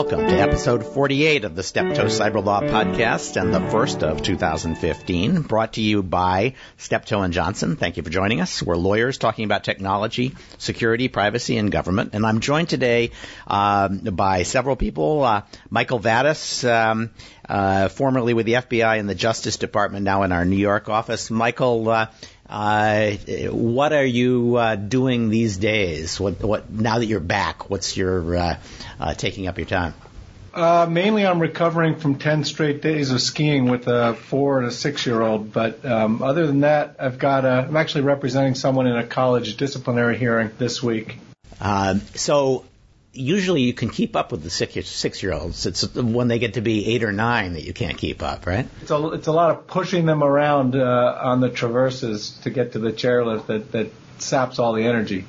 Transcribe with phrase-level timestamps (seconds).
[0.00, 5.42] Welcome to episode 48 of the Steptoe Cyber Law Podcast and the first of 2015,
[5.42, 7.76] brought to you by Steptoe and Johnson.
[7.76, 8.62] Thank you for joining us.
[8.62, 12.14] We're lawyers talking about technology, security, privacy, and government.
[12.14, 13.10] And I'm joined today
[13.46, 15.22] um, by several people.
[15.22, 17.10] Uh, Michael Vatis, um,
[17.46, 21.30] uh, formerly with the FBI and the Justice Department, now in our New York office.
[21.30, 22.06] Michael, uh,
[22.50, 23.12] uh,
[23.50, 26.18] what are you uh, doing these days?
[26.18, 27.70] What, what now that you're back?
[27.70, 28.58] What's your uh,
[28.98, 29.94] uh taking up your time?
[30.52, 34.72] Uh, mainly, I'm recovering from ten straight days of skiing with a four and a
[34.72, 35.52] six-year-old.
[35.52, 37.44] But um, other than that, I've got.
[37.44, 41.18] A, I'm actually representing someone in a college disciplinary hearing this week.
[41.60, 42.64] Um, so
[43.12, 45.66] usually you can keep up with the six, six year olds.
[45.66, 48.68] It's when they get to be eight or nine that you can't keep up, right?
[48.82, 52.72] It's a, it's a lot of pushing them around uh, on the traverses to get
[52.72, 55.24] to the chairlift that, that saps all the energy.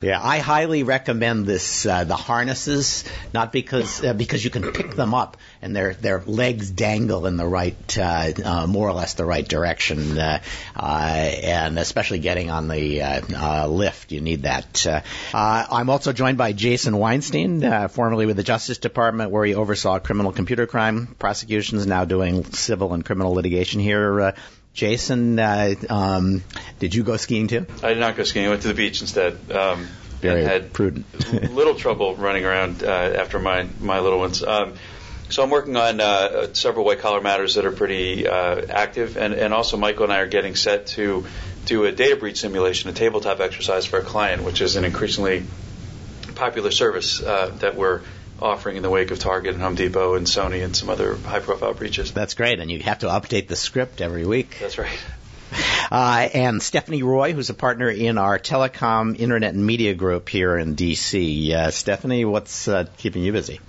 [0.00, 3.02] Yeah, I highly recommend this uh, the harnesses,
[3.34, 7.36] not because uh, because you can pick them up and their their legs dangle in
[7.36, 10.40] the right uh, uh, more or less the right direction, uh,
[10.76, 14.86] uh, and especially getting on the lift, you need that.
[15.34, 20.30] I'm also joined by Jason Weinstein, formerly with the Justice Department, where he oversaw criminal
[20.30, 24.32] computer crime prosecutions, now doing civil and criminal litigation here.
[24.78, 26.44] Jason, uh, um,
[26.78, 27.66] did you go skiing too?
[27.82, 28.46] I did not go skiing.
[28.46, 29.36] I went to the beach instead.
[29.50, 29.88] Um,
[30.20, 31.04] Very had prudent.
[31.52, 34.40] little trouble running around uh, after my my little ones.
[34.40, 34.74] Um,
[35.30, 39.34] so I'm working on uh, several white collar matters that are pretty uh, active, and,
[39.34, 41.26] and also Michael and I are getting set to
[41.64, 45.42] do a data breach simulation, a tabletop exercise for a client, which is an increasingly
[46.36, 48.02] popular service uh, that we're
[48.40, 51.40] offering in the wake of Target and Home Depot and Sony and some other high
[51.40, 52.12] profile breaches.
[52.12, 54.56] That's great, and you have to update the script every week.
[54.60, 54.98] That's right.
[55.90, 60.58] Uh, and Stephanie Roy, who's a partner in our telecom, internet, and media group here
[60.58, 61.50] in DC.
[61.50, 63.60] Uh, Stephanie, what's uh, keeping you busy?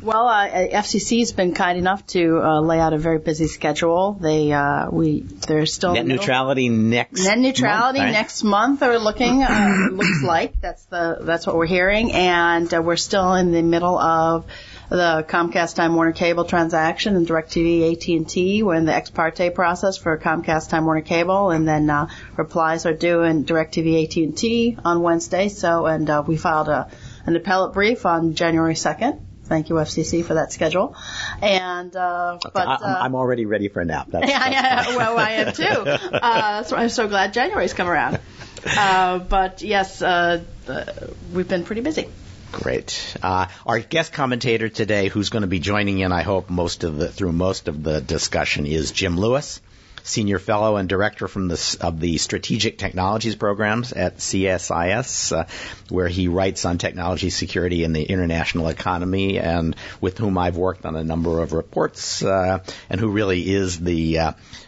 [0.00, 4.12] Well, uh, FCC has been kind enough to uh, lay out a very busy schedule.
[4.12, 8.12] They uh, we they're still net neutrality next net neutrality month, right?
[8.12, 8.80] next month.
[8.80, 13.34] They're looking uh, looks like that's the that's what we're hearing, and uh, we're still
[13.34, 14.44] in the middle of
[14.90, 18.62] the Comcast Time Warner Cable transaction and DirecTV AT&T.
[18.62, 22.86] We're in the ex parte process for Comcast Time Warner Cable, and then uh, replies
[22.86, 25.48] are due in DirecTV AT&T on Wednesday.
[25.48, 26.90] So, and uh, we filed a
[27.24, 29.20] an appellate brief on January 2nd.
[29.46, 30.96] Thank you, FCC, for that schedule.
[31.40, 34.08] And uh, Okay, but uh, I'm already ready for a nap.
[34.10, 36.06] That's, yeah, that's yeah, well, I am too.
[36.16, 38.18] Uh, I'm so glad January's come around.
[38.66, 40.84] Uh, but yes, uh, uh,
[41.32, 42.08] we've been pretty busy.
[42.52, 43.16] Great.
[43.22, 46.96] Uh, our guest commentator today, who's going to be joining in, I hope, most of
[46.96, 49.60] the through most of the discussion, is Jim Lewis,
[50.06, 55.44] senior fellow and director from the of the Strategic Technologies programs at CSIS, uh,
[55.88, 60.86] where he writes on technology security in the international economy, and with whom I've worked
[60.86, 64.18] on a number of reports, uh, and who really is the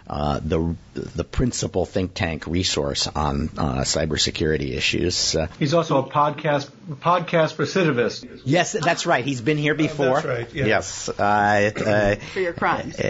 [0.09, 5.37] uh, the the principal think tank resource on uh, cybersecurity issues.
[5.37, 6.71] Uh, He's also a podcast
[7.01, 8.41] podcast recidivist.
[8.45, 9.25] yes, that's right.
[9.25, 10.15] He's been here before.
[10.15, 10.67] that's right, yeah.
[10.67, 11.09] Yes.
[11.09, 12.99] Uh, uh, For your crimes.
[13.01, 13.07] uh,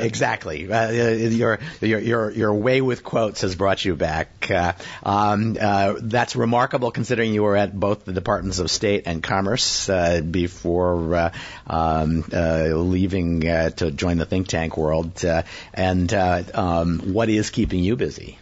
[0.00, 0.70] exactly.
[0.70, 4.50] Uh, your, your your your way with quotes has brought you back.
[4.50, 4.72] Uh,
[5.02, 9.88] um, uh, that's remarkable considering you were at both the Departments of State and Commerce
[9.88, 11.32] uh, before uh,
[11.66, 15.24] um, uh, leaving uh, to join the think tank world.
[15.24, 15.42] Uh,
[15.74, 16.12] and
[16.54, 18.38] uh, um, what is keeping you busy?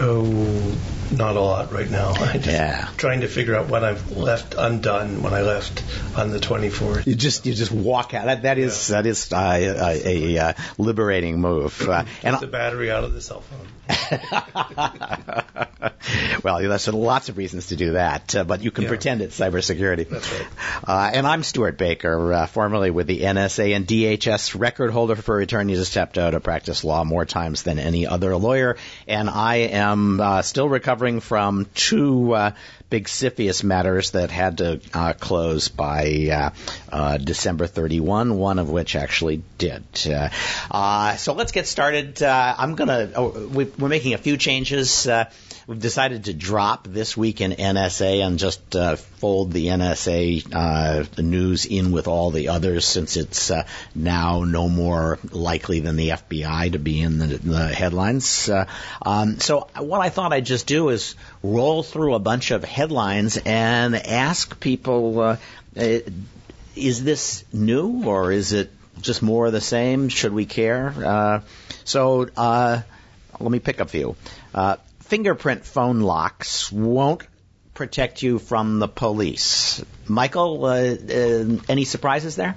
[0.00, 0.76] Oh,
[1.12, 2.10] not a lot right now.
[2.16, 2.88] I just Yeah.
[2.96, 5.84] trying to figure out what I've left undone when I left
[6.16, 7.06] on the 24th.
[7.06, 8.26] You just you just walk out.
[8.26, 11.80] That that is that is uh, a, a, uh liberating move.
[11.88, 13.68] Uh, and the battery out of the cell phone.
[16.42, 18.88] well, there's lots of reasons to do that, uh, but you can Yeah.
[18.88, 20.08] pretend it's cybersecurity.
[20.08, 20.46] That's right.
[20.86, 25.38] Uh, and I'm Stewart Baker, uh, formerly with the NSA and DHS record holder for
[25.40, 28.76] attorneys who stepped out to practice law more times than any other lawyer.
[29.06, 29.83] And I am
[30.20, 32.50] uh, still recovering from two uh,
[32.90, 36.50] big CFIUS matters that had to uh, close by uh,
[36.92, 39.84] uh, December 31, one of which actually did.
[40.70, 42.22] Uh, so let's get started.
[42.22, 45.08] I'm going to, oh, we, we're making a few changes.
[45.66, 51.04] We've decided to drop this week in NSA and just uh, fold the NSA uh,
[51.14, 55.96] the news in with all the others since it's uh, now no more likely than
[55.96, 58.50] the FBI to be in the, the headlines.
[58.50, 58.66] Uh,
[59.00, 63.38] um, so what I thought I'd just do is roll through a bunch of headlines
[63.38, 65.36] and ask people, uh,
[65.78, 65.98] uh,
[66.76, 68.70] is this new or is it
[69.00, 70.10] just more of the same?
[70.10, 70.92] Should we care?
[70.94, 71.40] Uh,
[71.84, 72.82] so uh,
[73.40, 74.14] let me pick a few.
[74.54, 77.26] Uh, fingerprint phone locks won't
[77.74, 79.84] protect you from the police.
[80.06, 82.56] Michael, uh, uh, any surprises there?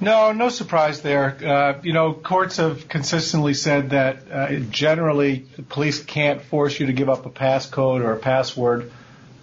[0.00, 1.36] No, no surprise there.
[1.44, 6.86] Uh, you know, courts have consistently said that uh, generally the police can't force you
[6.86, 8.90] to give up a passcode or a password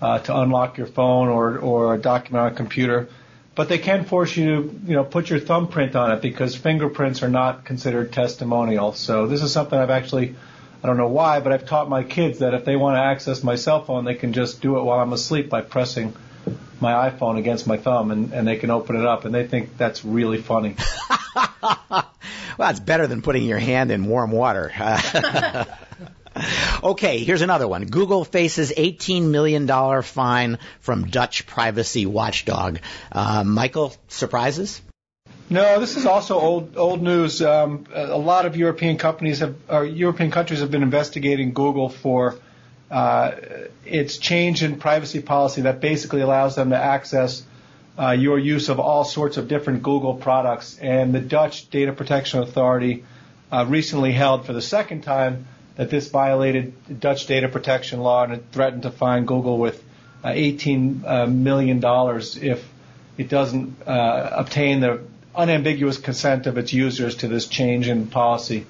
[0.02, 3.08] uh, to unlock your phone or, or a document on a computer,
[3.54, 7.22] but they can force you to, you know, put your thumbprint on it because fingerprints
[7.22, 8.94] are not considered testimonial.
[8.94, 10.36] So this is something I've actually,
[10.84, 13.44] I don't know why, but I've taught my kids that if they want to access
[13.44, 16.14] my cell phone, they can just do it while I'm asleep by pressing
[16.80, 19.78] my iPhone against my thumb and, and they can open it up and they think
[19.78, 20.76] that's really funny.
[22.58, 24.72] well, it's better than putting your hand in warm water.
[26.84, 27.86] okay, here's another one.
[27.86, 29.68] Google faces $18 million
[30.04, 32.80] fine from Dutch privacy watchdog.
[33.12, 34.82] Uh, Michael, surprises?
[35.50, 37.42] No, this is also old old news.
[37.42, 42.36] Um, a lot of European companies have, or European countries have been investigating Google for
[42.92, 43.32] uh,
[43.86, 47.44] its change in privacy policy that basically allows them to access
[47.98, 50.78] uh, your use of all sorts of different Google products.
[50.80, 53.06] And the Dutch Data Protection Authority
[53.50, 58.34] uh, recently held for the second time that this violated Dutch data protection law and
[58.34, 59.82] it threatened to fine Google with
[60.26, 62.68] uh, 18 uh, million if
[63.18, 65.02] it doesn't uh, obtain the
[65.38, 68.66] unambiguous consent of its users to this change in policy.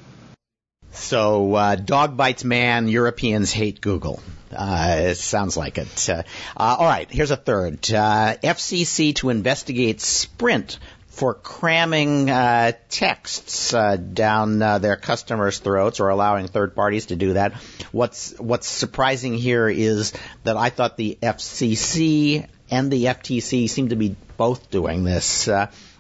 [0.91, 4.21] So, uh, dog bites man, Europeans hate Google.
[4.51, 6.09] Uh, it sounds like it.
[6.09, 6.23] Uh,
[6.55, 7.75] uh all right, here's a third.
[7.91, 16.47] Uh, FCC to investigate Sprint for cramming uh, texts down their customers' throats or allowing
[16.47, 17.53] third parties to do that.
[17.91, 23.95] What's what's surprising here is that I thought the FCC and the FTC seem to
[23.95, 25.49] be both doing this.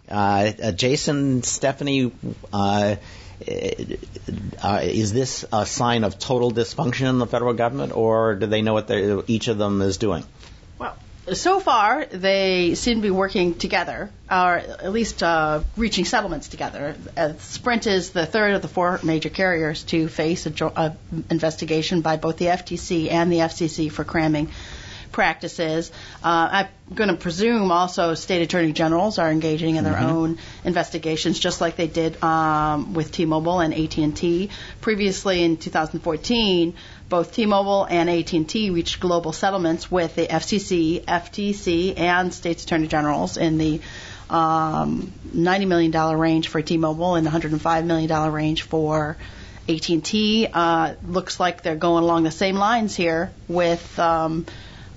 [0.09, 2.11] Jason, Stephanie
[2.53, 2.95] uh,
[4.83, 8.73] is this a sign of total dysfunction in the federal government, or do they know
[8.73, 8.89] what
[9.27, 10.23] each of them is doing?
[10.79, 10.95] Well,
[11.33, 16.95] so far they seem to be working together, or at least uh, reaching settlements together.
[17.15, 20.95] Uh, Sprint is the third of the four major carriers to face an jo-
[21.29, 24.49] investigation by both the FTC and the FCC for cramming
[25.11, 25.91] practices.
[26.23, 30.05] Uh, I'm going to presume also state attorney generals are engaging in their mm-hmm.
[30.05, 34.49] own investigations, just like they did um, with T-Mobile and AT&T.
[34.81, 36.73] Previously, in 2014,
[37.09, 43.37] both T-Mobile and AT&T reached global settlements with the FCC, FTC, and states attorney generals
[43.37, 43.81] in the
[44.29, 49.17] um, $90 million range for T-Mobile and $105 million range for
[49.69, 50.47] AT&T.
[50.53, 54.45] Uh, looks like they're going along the same lines here with um,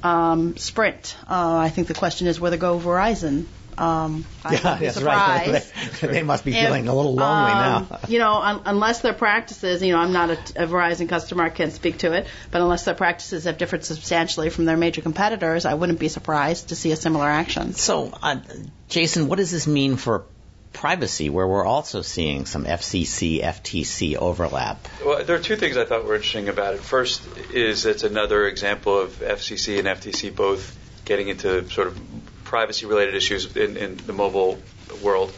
[0.02, 1.17] um, Sprint.
[1.29, 3.47] Uh, I think the question is whether go Verizon.
[3.79, 5.62] Um, I yeah, that's right.
[6.00, 7.99] They, they, must be feeling a little lonely um, now.
[8.08, 11.49] you know, un- unless their practices, you know, I'm not a, a Verizon customer, I
[11.49, 15.64] can't speak to it, but unless their practices have differed substantially from their major competitors,
[15.64, 17.73] I wouldn't be surprised to see a similar action.
[17.73, 18.37] So, uh,
[18.91, 20.26] Jason, what does this mean for
[20.73, 24.87] privacy, where we're also seeing some FCC, FTC overlap.
[25.05, 26.81] Well, there are two things I thought were interesting about it.
[26.81, 27.23] First
[27.53, 32.01] is it's another example of FCC and FTC both getting into sort of
[32.45, 34.61] privacy related issues in, in, the mobile
[35.03, 35.33] world.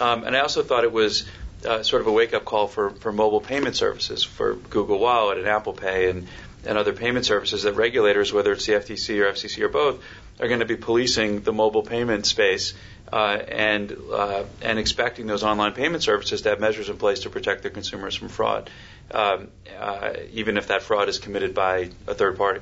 [0.00, 1.26] Um, and I also thought it was
[1.66, 5.38] uh, sort of a wake up call for, for mobile payment services, for Google Wallet
[5.38, 6.26] and Apple Pay and,
[6.64, 10.02] and other payment services that regulators, whether it's the FTC or FCC or both,
[10.40, 12.74] are going to be policing the mobile payment space
[13.12, 17.30] uh, and uh, and expecting those online payment services to have measures in place to
[17.30, 18.70] protect their consumers from fraud,
[19.10, 19.48] um,
[19.78, 22.60] uh, even if that fraud is committed by a third party.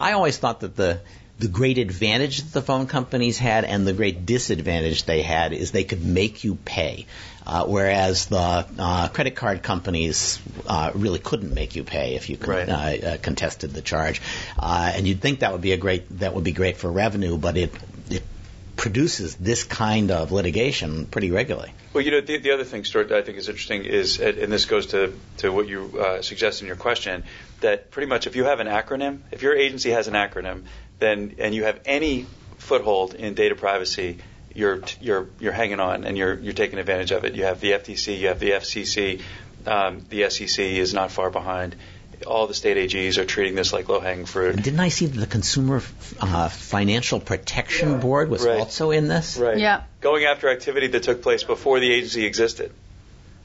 [0.00, 1.00] I always thought that the
[1.38, 5.72] the great advantage that the phone companies had and the great disadvantage they had is
[5.72, 7.06] they could make you pay.
[7.46, 12.38] Uh, whereas the uh, credit card companies uh, really couldn't make you pay if you
[12.38, 12.68] con- right.
[12.68, 14.22] Uh, uh, contested the charge,
[14.58, 17.36] uh, and you'd think that would be a great that would be great for revenue,
[17.36, 17.93] but it it
[18.76, 21.72] produces this kind of litigation pretty regularly.
[21.92, 24.52] Well, you know, the, the other thing, Stewart, that I think is interesting is, and
[24.52, 27.24] this goes to, to what you uh, suggest in your question,
[27.60, 30.64] that pretty much if you have an acronym, if your agency has an acronym,
[30.98, 32.26] then and you have any
[32.58, 34.18] foothold in data privacy,
[34.54, 37.34] you're you're you're hanging on and you're you're taking advantage of it.
[37.34, 39.20] You have the FTC, you have the FCC,
[39.66, 41.76] um, the SEC is not far behind.
[42.26, 44.56] All the state AGs are treating this like low-hanging fruit.
[44.56, 45.82] didn't I see that the Consumer
[46.20, 47.96] uh, Financial Protection yeah.
[47.98, 48.60] Board was right.
[48.60, 49.36] also in this?
[49.36, 49.58] Right.
[49.58, 49.82] Yeah.
[50.00, 52.72] Going after activity that took place before the agency existed.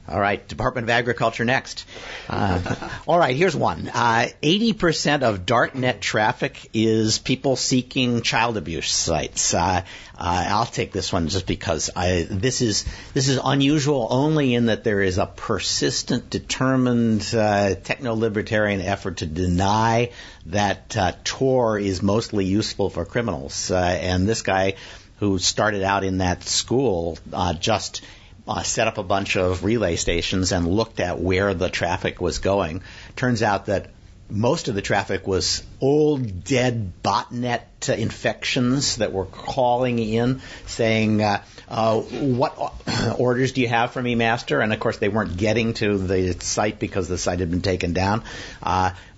[0.10, 1.86] All right, Department of Agriculture next.
[2.28, 3.92] Uh, all right, here's one.
[3.94, 9.54] Uh, 80% of darknet traffic is people seeking child abuse sites.
[9.54, 9.84] Uh,
[10.18, 14.66] uh, I'll take this one just because I, this is this is unusual only in
[14.66, 20.12] that there is a persistent, determined uh, techno-libertarian effort to deny
[20.48, 23.70] that uh, Tor is mostly useful for criminals.
[23.70, 24.74] And this guy
[25.20, 28.02] who started out in that school uh, just
[28.50, 32.40] uh, set up a bunch of relay stations and looked at where the traffic was
[32.40, 32.82] going.
[33.16, 33.92] Turns out that
[34.32, 41.22] most of the traffic was old dead botnet uh, infections that were calling in saying,
[41.22, 42.74] uh, uh, "What
[43.20, 46.34] orders do you have for me, master?" And of course, they weren't getting to the
[46.40, 48.24] site because the site had been taken down.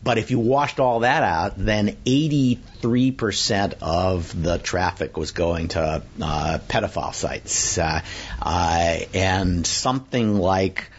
[0.01, 5.69] Uh, but if you washed all that out, then 83% of the traffic was going
[5.69, 8.01] to uh, pedophile sites, uh,
[9.13, 10.89] and something like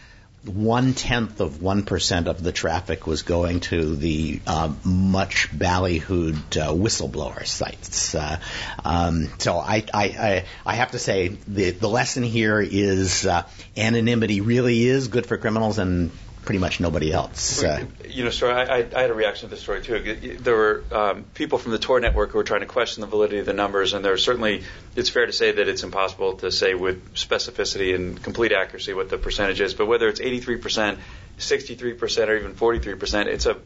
[0.45, 6.57] one tenth of one percent of the traffic was going to the uh, much ballyhooed
[6.57, 8.13] uh, whistleblower sites.
[8.13, 8.39] Uh,
[8.83, 13.43] um, so I, I, I, I, have to say the the lesson here is uh,
[13.77, 16.11] anonymity really is good for criminals and
[16.45, 17.63] pretty much nobody else.
[17.63, 20.37] Uh, you know, sorry, I, I, had a reaction to the story too.
[20.39, 23.39] There were um, people from the Tor network who were trying to question the validity
[23.39, 24.63] of the numbers, and there certainly
[24.95, 29.09] it's fair to say that it's impossible to say with specificity and complete accuracy what
[29.09, 29.73] the percentage is.
[29.73, 30.99] But whether it's 83 percent,
[31.37, 33.57] 63 percent, or even 43 percent, it's a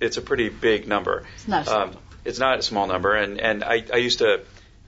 [0.00, 1.24] it's a pretty big number.
[1.36, 1.68] It's not.
[1.68, 4.42] Um, it's not a small number, and and I, I used to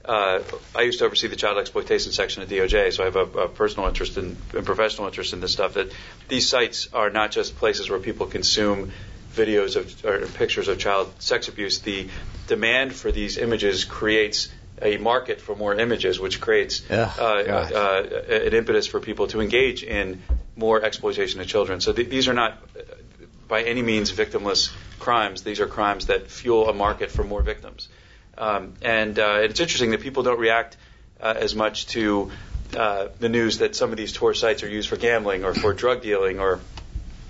[0.05, 0.41] uh,
[0.75, 3.47] I used to oversee the child exploitation section at DOJ, so I have a, a
[3.49, 5.73] personal interest in, and professional interest in this stuff.
[5.73, 5.91] That
[6.27, 8.91] these sites are not just places where people consume
[9.33, 11.79] videos of or pictures of child sex abuse.
[11.79, 12.09] The
[12.47, 14.49] demand for these images creates
[14.81, 16.89] a market for more images, which creates
[17.19, 17.23] uh,
[17.75, 20.21] uh, an impetus for people to engage in
[20.55, 21.81] more exploitation of children.
[21.81, 22.57] So th- these are not
[23.49, 25.43] by any means victimless crimes.
[25.43, 27.89] These are crimes that fuel a market for more victims.
[28.39, 30.77] Um, and uh, it's interesting that people don't react
[31.21, 32.31] uh, as much to
[32.75, 35.73] uh, the news that some of these Tor sites are used for gambling or for
[35.73, 36.59] drug dealing or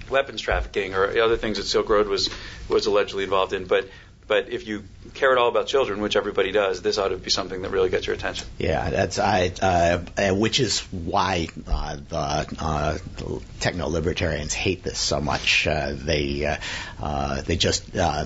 [0.10, 2.30] weapons trafficking or other things that Silk Road was
[2.68, 3.66] was allegedly involved in.
[3.66, 3.90] But
[4.28, 4.84] but if you
[5.16, 7.90] care at all about children, which everybody does, this ought to be something that really
[7.90, 8.48] gets your attention.
[8.60, 15.00] Yeah, that's I, uh, which is why uh, the, uh, the techno libertarians hate this
[15.00, 15.66] so much.
[15.66, 16.58] Uh, they uh,
[17.02, 18.26] uh, they just uh,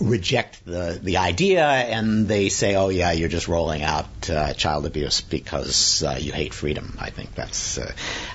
[0.00, 4.86] reject the the idea and they say, "Oh yeah, you're just rolling out uh, child
[4.86, 7.92] abuse because uh, you hate freedom." I think that's uh,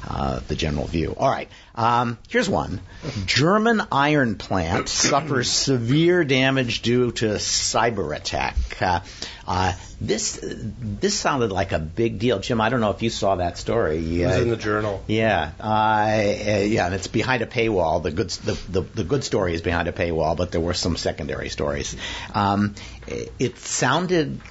[0.08, 1.16] uh the general view.
[1.18, 1.50] All right,
[1.80, 2.82] um, here's one:
[3.26, 8.58] German iron plant suffers severe damage due to cyber attack.
[8.82, 9.00] Uh,
[9.48, 12.60] uh, this this sounded like a big deal, Jim.
[12.60, 14.22] I don't know if you saw that story.
[14.22, 15.02] It was in the journal.
[15.08, 16.22] Yeah, uh,
[16.66, 18.04] yeah, and it's behind a paywall.
[18.04, 20.98] The good the, the, the good story is behind a paywall, but there were some
[20.98, 21.96] secondary stories.
[22.34, 22.76] Um,
[23.08, 24.42] it sounded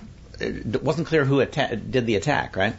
[0.41, 2.75] it wasn't clear who atta- did the attack, right?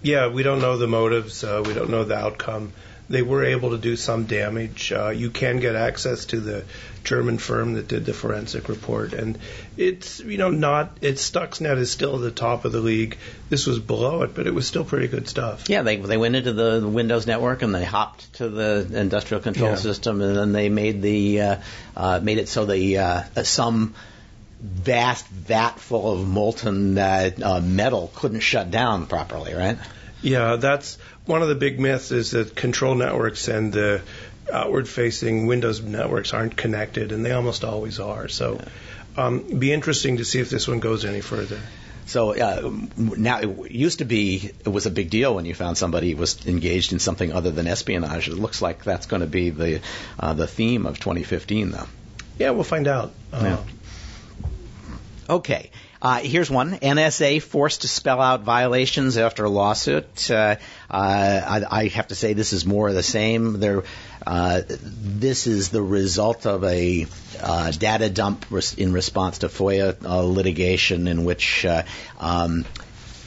[0.00, 1.42] Yeah, we don't know the motives.
[1.42, 2.72] Uh, we don't know the outcome
[3.08, 4.92] they were able to do some damage.
[4.92, 6.64] Uh, you can get access to the
[7.04, 9.38] German firm that did the forensic report, and
[9.76, 13.18] it's you know not it's Stuxnet is still at the top of the league.
[13.50, 15.68] This was below it, but it was still pretty good stuff.
[15.68, 19.70] Yeah, they they went into the Windows network and they hopped to the industrial control
[19.70, 19.76] yeah.
[19.76, 21.56] system, and then they made the uh,
[21.96, 23.94] uh, made it so the uh, some
[24.60, 29.76] vast vat full of molten uh, uh, metal couldn't shut down properly, right?
[30.24, 34.00] Yeah, that's one of the big myths is that control networks and the
[34.50, 38.28] outward facing Windows networks aren't connected, and they almost always are.
[38.28, 38.58] So,
[39.18, 41.60] um, be interesting to see if this one goes any further.
[42.06, 45.76] So uh, now it used to be it was a big deal when you found
[45.76, 48.28] somebody was engaged in something other than espionage.
[48.28, 49.82] It looks like that's going to be the
[50.18, 51.86] uh, the theme of 2015, though.
[52.38, 53.12] Yeah, we'll find out.
[53.30, 54.44] Uh, yeah.
[55.28, 55.70] Okay.
[56.04, 56.72] Uh, here's one.
[56.72, 60.30] NSA forced to spell out violations after a lawsuit.
[60.30, 60.56] Uh,
[60.90, 63.58] I, I, have to say this is more of the same.
[63.58, 63.84] There,
[64.26, 67.06] uh, this is the result of a
[67.42, 71.84] uh, data dump res- in response to FOIA uh, litigation in which uh,
[72.20, 72.66] um,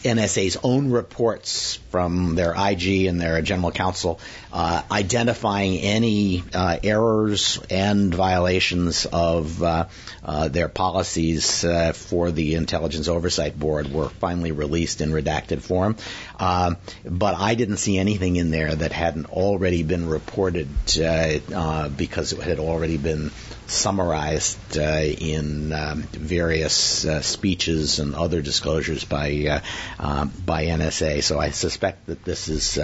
[0.08, 4.20] NSA's own reports from their IG and their general counsel
[4.52, 9.88] uh, identifying any uh, errors and violations of uh,
[10.24, 15.96] uh their policies uh, for the Intelligence Oversight Board were finally released in redacted form.
[16.40, 20.68] Um, but I didn't see anything in there that hadn't already been reported
[21.02, 23.32] uh, because it had already been
[23.68, 29.60] summarized uh, in um, various uh, speeches and other disclosures by uh,
[30.00, 31.24] um, by NSA.
[31.24, 32.80] So I suspect that this is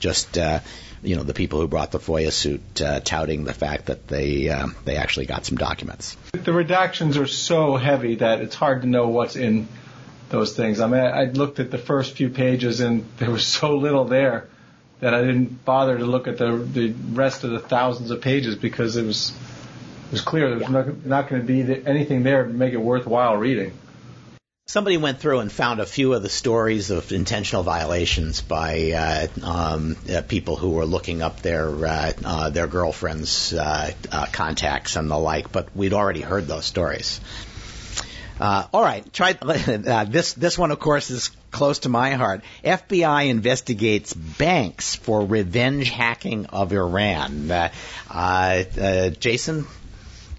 [0.00, 0.38] just
[1.02, 4.48] you know, the people who brought the FOIA suit uh, touting the fact that they
[4.48, 6.16] uh, they actually got some documents.
[6.32, 9.68] The redactions are so heavy that it's hard to know what's in
[10.28, 10.80] those things.
[10.80, 14.48] I mean, I looked at the first few pages and there was so little there
[15.00, 18.54] that I didn't bother to look at the the rest of the thousands of pages
[18.54, 19.30] because it was
[20.06, 22.80] it was clear there was not, not going to be anything there to make it
[22.80, 23.72] worthwhile reading.
[24.66, 29.26] Somebody went through and found a few of the stories of intentional violations by uh,
[29.44, 34.94] um, uh, people who were looking up their uh, uh their girlfriends' uh, uh, contacts
[34.94, 37.20] and the like, but we'd already heard those stories.
[38.40, 39.32] All right, try
[40.04, 40.32] this.
[40.34, 42.42] This one, of course, is close to my heart.
[42.64, 47.48] FBI investigates banks for revenge hacking of Iran.
[49.18, 49.66] Jason.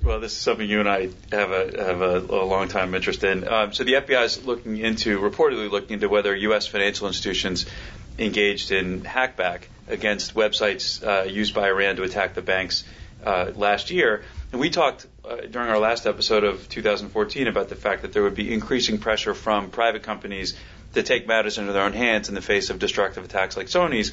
[0.04, 3.24] Well, this is something you and I have a have a, a long time interest
[3.24, 3.48] in.
[3.48, 6.68] Um, so the FBI is looking into, reportedly looking into whether U.S.
[6.68, 7.66] financial institutions
[8.20, 12.84] engaged in hackback against websites uh, used by Iran to attack the banks
[13.24, 14.24] uh, last year.
[14.52, 18.24] And we talked uh, during our last episode of 2014 about the fact that there
[18.24, 20.54] would be increasing pressure from private companies
[20.96, 24.12] to take matters into their own hands in the face of destructive attacks like Sony's.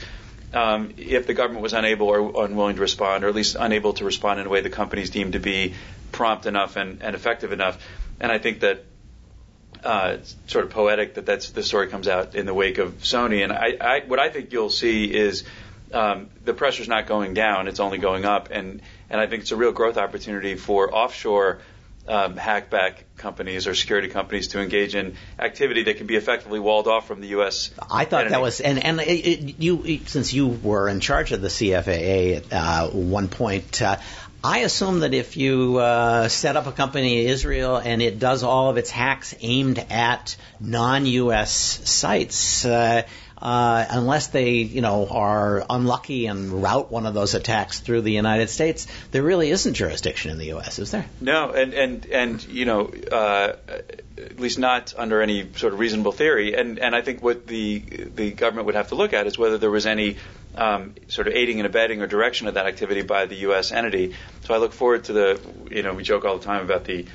[0.53, 4.05] Um, if the government was unable or unwilling to respond, or at least unable to
[4.05, 5.75] respond in a way the companies deemed to be
[6.11, 7.79] prompt enough and, and effective enough.
[8.21, 8.85] And I think that
[9.85, 12.99] uh, it's sort of poetic that that's the story comes out in the wake of
[12.99, 13.43] Sony.
[13.45, 15.45] And I, I what I think you'll see is
[15.93, 18.49] um, the pressure's not going down; it's only going up.
[18.51, 21.61] And and I think it's a real growth opportunity for offshore
[22.09, 26.89] um, hackback companies or security companies to engage in activity that can be effectively walled
[26.89, 27.71] off from the U.S.
[27.91, 28.31] I thought entity.
[28.31, 32.37] that was, and and it, it, you since you were in charge of the CFAA
[32.37, 33.81] at uh, one point.
[33.81, 33.99] Uh,
[34.43, 38.43] I assume that if you uh, set up a company in Israel and it does
[38.43, 41.53] all of its hacks aimed at non-U.S.
[41.85, 42.65] sites,
[43.41, 48.13] uh, unless they, you know, are unlucky and route one of those attacks through the
[48.13, 51.07] United States, there really isn't jurisdiction in the U.S., is there?
[51.21, 53.53] No, and and and you know, uh,
[54.19, 56.55] at least not under any sort of reasonable theory.
[56.55, 59.59] And and I think what the the government would have to look at is whether
[59.59, 60.17] there was any
[60.55, 63.73] um, sort of aiding and abetting or direction of that activity by the U.S.
[63.73, 64.15] entity.
[64.45, 67.07] So I look forward to the, you know, we joke all the time about the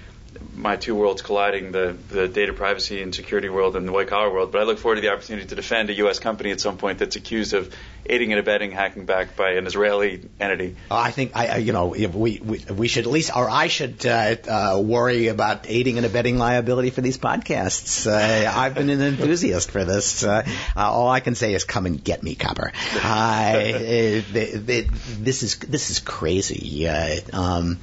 [0.55, 4.31] my two worlds colliding, the, the data privacy and security world and the white collar
[4.31, 4.51] world.
[4.51, 6.19] But I look forward to the opportunity to defend a U.S.
[6.19, 7.73] company at some point that's accused of
[8.07, 10.75] aiding and abetting hacking back by an Israeli entity.
[10.91, 14.35] I think I, you know, we we, we should at least, or I should uh,
[14.47, 18.07] uh, worry about aiding and abetting liability for these podcasts.
[18.07, 20.23] Uh, I've been an enthusiast for this.
[20.23, 20.43] Uh,
[20.75, 22.71] uh, all I can say is, come and get me, copper.
[23.05, 26.87] Uh, this is this is crazy.
[26.87, 27.79] Um,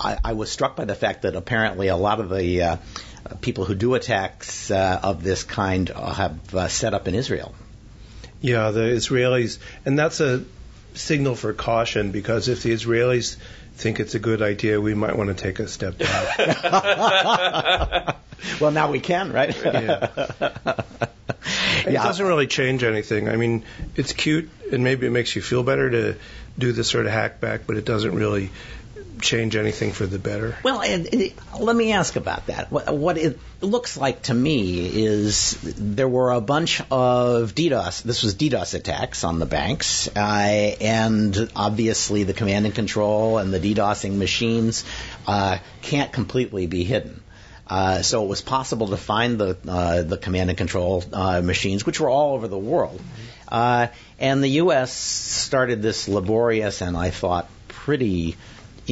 [0.00, 2.76] I, I, was struck by the fact that apparently a lot of the uh,
[3.40, 7.54] people who do attacks uh, of this kind have uh, set up in Israel.
[8.40, 10.44] Yeah, the Israelis, and that's a
[10.94, 13.36] signal for caution because if the Israelis
[13.74, 16.38] think it's a good idea, we might want to take a step back.
[18.60, 19.54] well, now we can, right?
[19.62, 20.82] yeah.
[21.86, 23.28] It doesn't really change anything.
[23.28, 23.64] I mean,
[23.96, 26.16] it's cute and maybe it makes you feel better to
[26.58, 28.50] do this sort of hackback, but it doesn't really
[29.20, 30.56] change anything for the better?
[30.62, 32.70] Well, and, and, let me ask about that.
[32.70, 38.02] What, what, it looks like to me is there were a bunch of DDoS.
[38.02, 40.18] This was DDoS attacks on the banks, uh,
[40.80, 44.84] and obviously the command and control and the DDoSing machines
[45.26, 47.22] uh, can't completely be hidden.
[47.66, 51.86] Uh, so it was possible to find the uh, the command and control uh, machines,
[51.86, 53.00] which were all over the world.
[53.46, 53.86] Uh,
[54.18, 54.92] and the U.S.
[54.92, 58.36] started this laborious and I thought pretty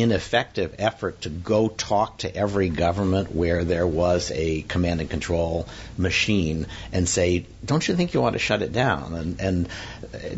[0.00, 5.68] ineffective effort to go talk to every government where there was a command and control
[5.96, 9.14] machine and say, don't you think you ought to shut it down?
[9.14, 9.68] And, and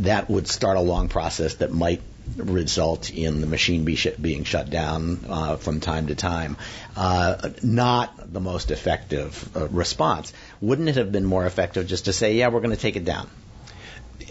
[0.05, 2.03] that would start a long process that might
[2.37, 6.57] result in the machine be sh- being shut down uh, from time to time.
[6.97, 10.33] Uh, not the most effective uh, response.
[10.61, 13.05] Wouldn't it have been more effective just to say, yeah, we're going to take it
[13.05, 13.29] down?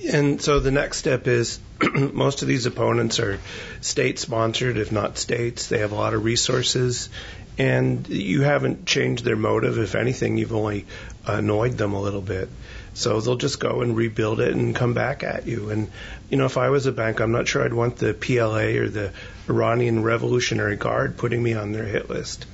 [0.07, 1.59] And so the next step is
[1.93, 3.39] most of these opponents are
[3.81, 5.67] state sponsored, if not states.
[5.67, 7.09] They have a lot of resources,
[7.57, 9.77] and you haven't changed their motive.
[9.77, 10.85] If anything, you've only
[11.25, 12.49] annoyed them a little bit.
[12.93, 15.69] So they'll just go and rebuild it and come back at you.
[15.69, 15.89] And,
[16.29, 18.89] you know, if I was a bank, I'm not sure I'd want the PLA or
[18.89, 19.13] the
[19.47, 22.45] Iranian Revolutionary Guard putting me on their hit list.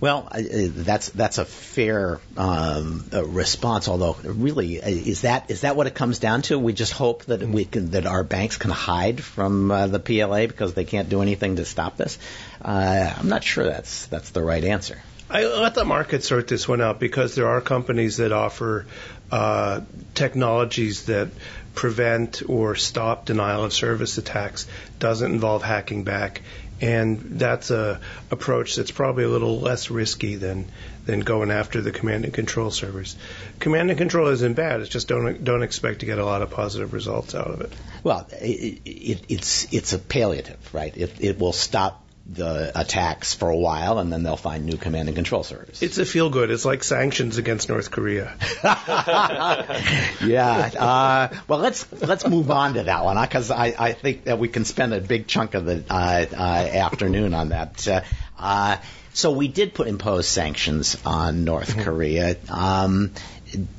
[0.00, 3.88] Well, that's that's a fair um, response.
[3.88, 6.58] Although, really, uh, is that is that what it comes down to?
[6.58, 10.46] We just hope that we can that our banks can hide from uh, the PLA
[10.46, 12.18] because they can't do anything to stop this.
[12.62, 15.00] Uh, I'm not sure that's that's the right answer.
[15.30, 18.86] I let the market sort this one out because there are companies that offer
[19.32, 19.80] uh,
[20.14, 21.28] technologies that
[21.74, 24.66] prevent or stop denial of service attacks.
[24.98, 26.42] Doesn't involve hacking back,
[26.80, 30.66] and that's a approach that's probably a little less risky than
[31.06, 33.16] than going after the command and control servers.
[33.58, 34.80] Command and control isn't bad.
[34.80, 37.72] It's just don't don't expect to get a lot of positive results out of it.
[38.02, 40.96] Well, it, it, it's it's a palliative, right?
[40.96, 45.08] It it will stop the attacks for a while, and then they'll find new command
[45.08, 45.82] and control servers.
[45.82, 46.50] It's a feel good.
[46.50, 48.34] It's like sanctions against North Korea.
[48.64, 50.70] yeah.
[50.78, 54.48] Uh, well, let's let's move on to that one because I, I think that we
[54.48, 57.86] can spend a big chunk of the uh, uh, afternoon on that.
[57.86, 58.00] Uh,
[58.38, 58.78] uh,
[59.12, 61.82] so we did put impose sanctions on North mm-hmm.
[61.82, 62.36] Korea.
[62.48, 63.12] Um,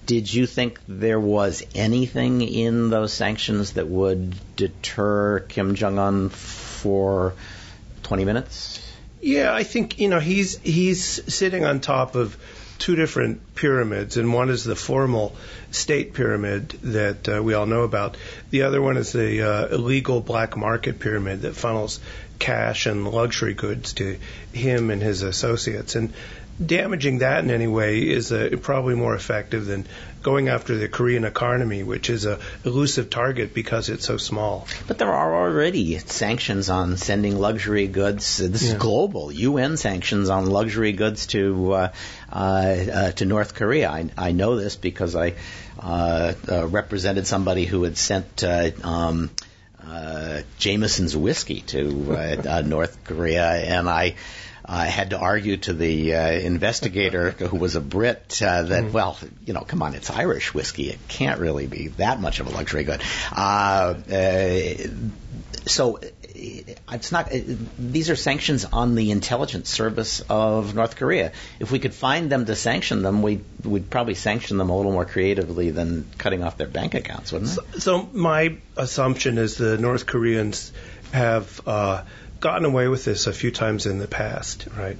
[0.06, 6.30] did you think there was anything in those sanctions that would deter Kim Jong Un
[6.30, 7.34] for
[8.06, 8.82] 20 minutes?
[9.20, 12.38] Yeah, I think you know he's he's sitting on top of
[12.78, 15.36] two different pyramids, and one is the formal
[15.72, 18.18] state pyramid that uh, we all know about.
[18.52, 22.00] The other one is the uh, illegal black market pyramid that funnels
[22.38, 24.20] cash and luxury goods to
[24.54, 25.96] him and his associates.
[25.96, 26.14] And
[26.64, 29.88] damaging that in any way is uh, probably more effective than
[30.26, 34.68] going after the Korean economy, which is a elusive target because it's so small.
[34.88, 38.38] But there are already sanctions on sending luxury goods.
[38.38, 38.72] This yeah.
[38.72, 41.92] is global UN sanctions on luxury goods to uh,
[42.34, 43.92] uh, uh, to North Korea.
[43.92, 45.36] I, I know this because I
[45.80, 48.44] uh, uh, represented somebody who had sent.
[48.44, 49.30] Um,
[49.88, 54.16] uh, Jameson's whiskey to uh, uh, North Korea, and I
[54.68, 58.92] I had to argue to the uh, investigator who was a Brit uh, that, mm.
[58.92, 60.90] well, you know, come on, it's Irish whiskey.
[60.90, 63.02] It can't really be that much of a luxury good.
[63.32, 64.74] Uh, uh,
[65.68, 66.00] so
[66.36, 67.30] it's not.
[67.30, 71.32] These are sanctions on the intelligence service of North Korea.
[71.60, 74.92] If we could find them to sanction them, we would probably sanction them a little
[74.92, 77.56] more creatively than cutting off their bank accounts, wouldn't it?
[77.56, 80.72] So, so my assumption is the North Koreans
[81.12, 82.04] have uh,
[82.40, 84.98] gotten away with this a few times in the past, right?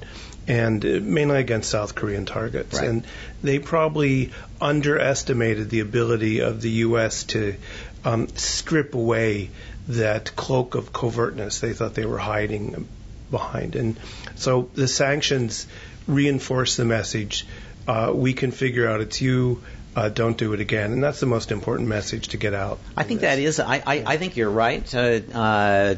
[0.48, 2.78] And uh, mainly against South Korean targets.
[2.78, 2.88] Right.
[2.88, 3.06] And
[3.42, 7.24] they probably underestimated the ability of the U.S.
[7.24, 7.56] to
[8.04, 9.50] um, strip away
[9.88, 12.88] that cloak of covertness they thought they were hiding
[13.30, 13.76] behind.
[13.76, 13.98] And
[14.34, 15.66] so the sanctions
[16.06, 17.46] reinforce the message
[17.88, 19.62] uh, we can figure out it's you
[19.96, 20.92] uh, don't do it again.
[20.92, 22.78] And that's the most important message to get out.
[22.96, 23.30] I think this.
[23.30, 23.58] that is.
[23.58, 24.98] I, I, I, think you're right uh,
[25.32, 25.94] uh,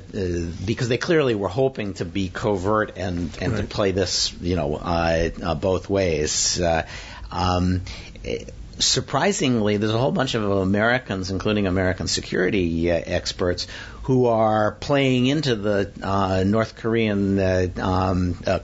[0.64, 3.60] because they clearly were hoping to be covert and and right.
[3.62, 6.60] to play this, you know, uh, uh, both ways.
[6.60, 6.86] Uh,
[7.32, 7.82] um,
[8.78, 13.66] surprisingly, there's a whole bunch of Americans, including American security experts,
[14.08, 18.60] who are playing into the uh, North Korean uh, um, uh,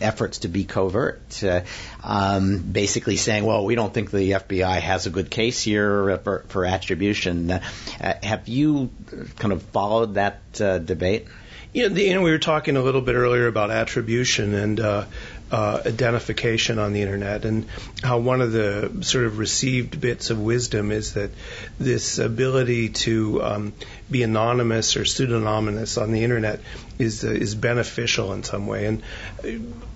[0.00, 1.62] efforts to be covert, uh,
[2.02, 6.44] um, basically saying, "Well, we don't think the FBI has a good case here for,
[6.48, 7.60] for attribution." Uh,
[8.00, 8.90] have you
[9.36, 11.26] kind of followed that uh, debate?
[11.72, 15.04] Yeah, you know, we were talking a little bit earlier about attribution, and uh,
[15.52, 17.66] identification on the internet, and
[18.02, 21.30] how one of the sort of received bits of wisdom is that
[21.78, 23.72] this ability to um,
[24.10, 26.60] be anonymous or pseudonymous on the internet
[26.98, 28.86] is uh, is beneficial in some way.
[28.86, 29.02] And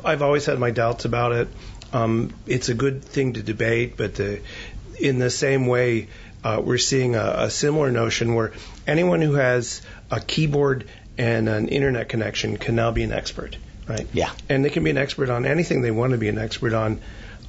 [0.04, 1.48] I've always had my doubts about it.
[1.92, 4.40] Um, it's a good thing to debate, but the,
[4.98, 6.08] in the same way,
[6.42, 8.52] uh, we're seeing a, a similar notion where
[8.86, 13.56] anyone who has a keyboard and an internet connection can now be an expert
[13.88, 14.06] right?
[14.12, 14.30] Yeah.
[14.48, 17.00] And they can be an expert on anything they want to be an expert on.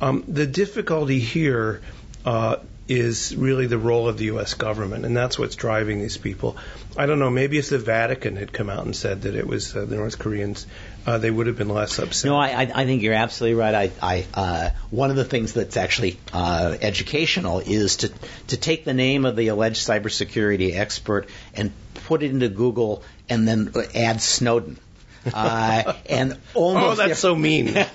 [0.02, 1.82] Um, the difficulty here
[2.26, 4.54] uh, is really the role of the U.S.
[4.54, 6.58] government, and that's what's driving these people.
[6.96, 7.30] I don't know.
[7.30, 10.20] Maybe if the Vatican had come out and said that it was uh, the North
[10.20, 10.68] Koreans,
[11.08, 12.30] uh, they would have been less upset.
[12.30, 13.74] No, I, I think you're absolutely right.
[13.74, 18.12] I, I uh, one of the things that's actually uh, educational is to
[18.48, 21.72] to take the name of the alleged cybersecurity expert and
[22.06, 24.78] put it into Google and then add Snowden
[25.34, 27.76] uh, and almost oh, that's every, so mean.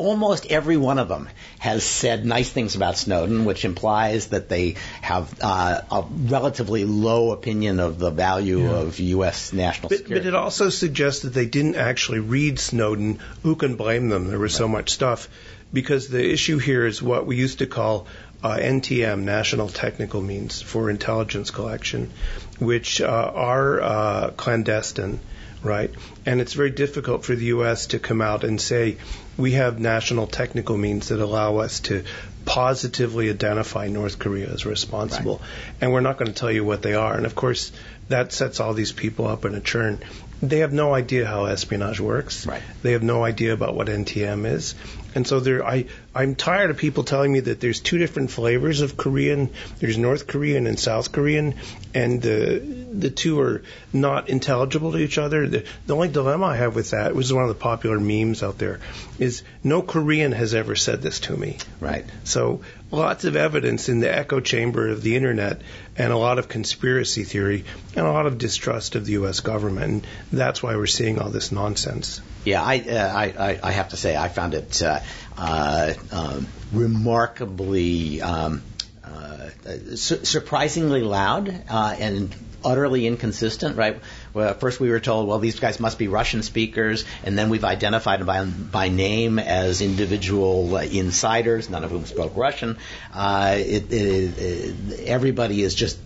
[0.00, 4.76] almost every one of them has said nice things about Snowden, which implies that they
[5.02, 8.76] have uh, a relatively low opinion of the value yeah.
[8.76, 9.52] of U.S.
[9.52, 10.24] national but, security.
[10.24, 13.20] But it also suggests that they didn't actually read Snowden.
[13.42, 14.28] Who can blame them?
[14.28, 14.58] There was right.
[14.58, 15.28] so much stuff.
[15.72, 18.08] Because the issue here is what we used to call
[18.42, 22.10] uh, NTM, National Technical Means for Intelligence Collection,
[22.58, 25.20] which uh, are uh, clandestine
[25.62, 25.90] right?
[26.26, 27.88] And it's very difficult for the U.S.
[27.88, 28.96] to come out and say
[29.36, 32.04] we have national technical means that allow us to
[32.44, 35.74] positively identify North Korea as responsible, right.
[35.80, 37.14] and we're not going to tell you what they are.
[37.14, 37.72] And of course,
[38.08, 40.00] that sets all these people up in a churn.
[40.42, 42.46] They have no idea how espionage works.
[42.46, 42.62] Right.
[42.82, 44.74] They have no idea about what NTM is.
[45.14, 48.80] And so there, I, I'm tired of people telling me that there's two different flavors
[48.80, 49.50] of Korean.
[49.78, 51.54] There's North Korean and South Korean,
[51.94, 55.46] and the the two are not intelligible to each other.
[55.46, 58.42] The, the only dilemma I have with that, which is one of the popular memes
[58.42, 58.80] out there,
[59.18, 61.56] is no Korean has ever said this to me.
[61.80, 62.04] Right.
[62.24, 65.62] So lots of evidence in the echo chamber of the internet,
[65.96, 67.64] and a lot of conspiracy theory,
[67.96, 69.40] and a lot of distrust of the U.S.
[69.40, 70.04] government.
[70.30, 72.20] And that's why we're seeing all this nonsense.
[72.44, 75.00] Yeah, I, uh, I, I have to say I found it uh,
[75.36, 78.62] uh, um, remarkably um,
[79.04, 79.50] uh,
[79.94, 84.00] su- surprisingly loud uh, and utterly inconsistent, right?
[84.32, 87.64] Well, first we were told, well, these guys must be Russian speakers, and then we've
[87.64, 92.78] identified them by, by name as individual uh, insiders, none of whom spoke Russian.
[93.14, 95.98] It, it, it, everybody is just,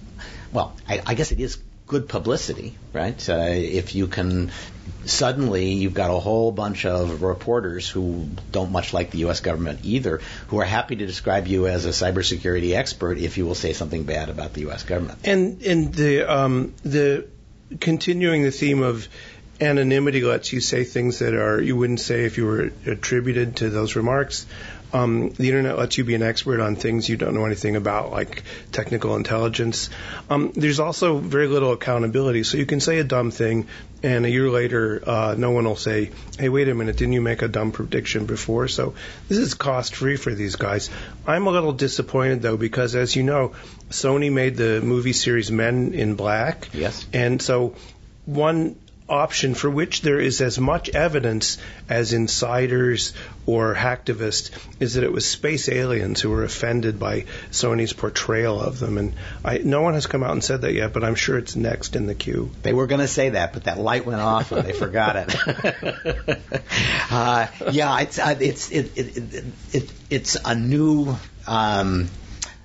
[0.53, 3.29] well, I, I guess it is good publicity, right?
[3.29, 4.51] Uh, if you can
[5.05, 9.41] suddenly you've got a whole bunch of reporters who don't much like the U.S.
[9.41, 13.55] government either, who are happy to describe you as a cybersecurity expert if you will
[13.55, 14.83] say something bad about the U.S.
[14.85, 15.19] government.
[15.25, 17.27] And and the um, the
[17.81, 19.09] continuing the theme of
[19.61, 23.71] anonymity lets you say things that are you wouldn't say if you were attributed to
[23.71, 24.47] those remarks.
[24.95, 28.13] Um, the internet lets you be an expert on things you don't know anything about,
[28.13, 29.91] like technical intelligence.
[30.31, 33.67] Um, there's also very little accountability, so you can say a dumb thing,
[34.05, 37.23] and a year later, uh, no one will say, "Hey, wait a minute, didn't you
[37.23, 38.95] make a dumb prediction before?" So
[39.29, 40.91] this is cost free for these guys.
[41.27, 43.53] I'm a little disappointed though, because as you know,
[43.91, 46.69] Sony made the movie series Men in Black.
[46.73, 47.05] Yes.
[47.13, 47.75] And so
[48.27, 48.77] one
[49.09, 53.13] option for which there is as much evidence as insiders
[53.45, 58.79] or hacktivists is that it was space aliens who were offended by Sony's portrayal of
[58.79, 58.97] them.
[58.97, 59.13] And
[59.45, 61.97] I, no one has come out and said that yet, but I'm sure it's next
[61.97, 62.51] in the queue.
[62.63, 66.41] They were going to say that, but that light went off and they forgot it.
[67.11, 71.15] uh, yeah, it's uh, it's it, it, it, it's a new.
[71.47, 72.09] Um,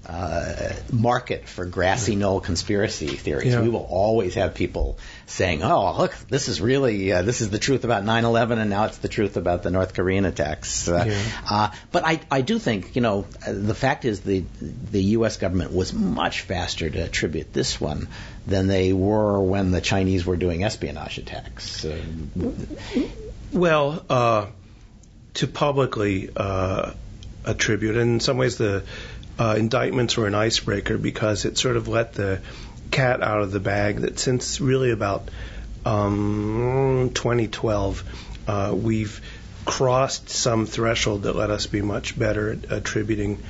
[0.09, 3.53] uh, market for grassy knoll conspiracy theories.
[3.53, 3.61] Yeah.
[3.61, 7.59] We will always have people saying, "Oh, look, this is really uh, this is the
[7.59, 11.21] truth about 9/11, and now it's the truth about the North Korean attacks." Uh, yeah.
[11.49, 15.37] uh, but I, I do think, you know, the fact is the the U.S.
[15.37, 18.07] government was much faster to attribute this one
[18.47, 21.85] than they were when the Chinese were doing espionage attacks.
[23.53, 24.47] well, uh,
[25.35, 26.93] to publicly uh,
[27.45, 28.83] attribute, and in some ways the
[29.39, 32.41] uh, indictments were an icebreaker because it sort of let the
[32.91, 35.29] cat out of the bag that since really about
[35.85, 38.03] um, 2012,
[38.47, 39.21] uh, we've
[39.65, 43.41] crossed some threshold that let us be much better at attributing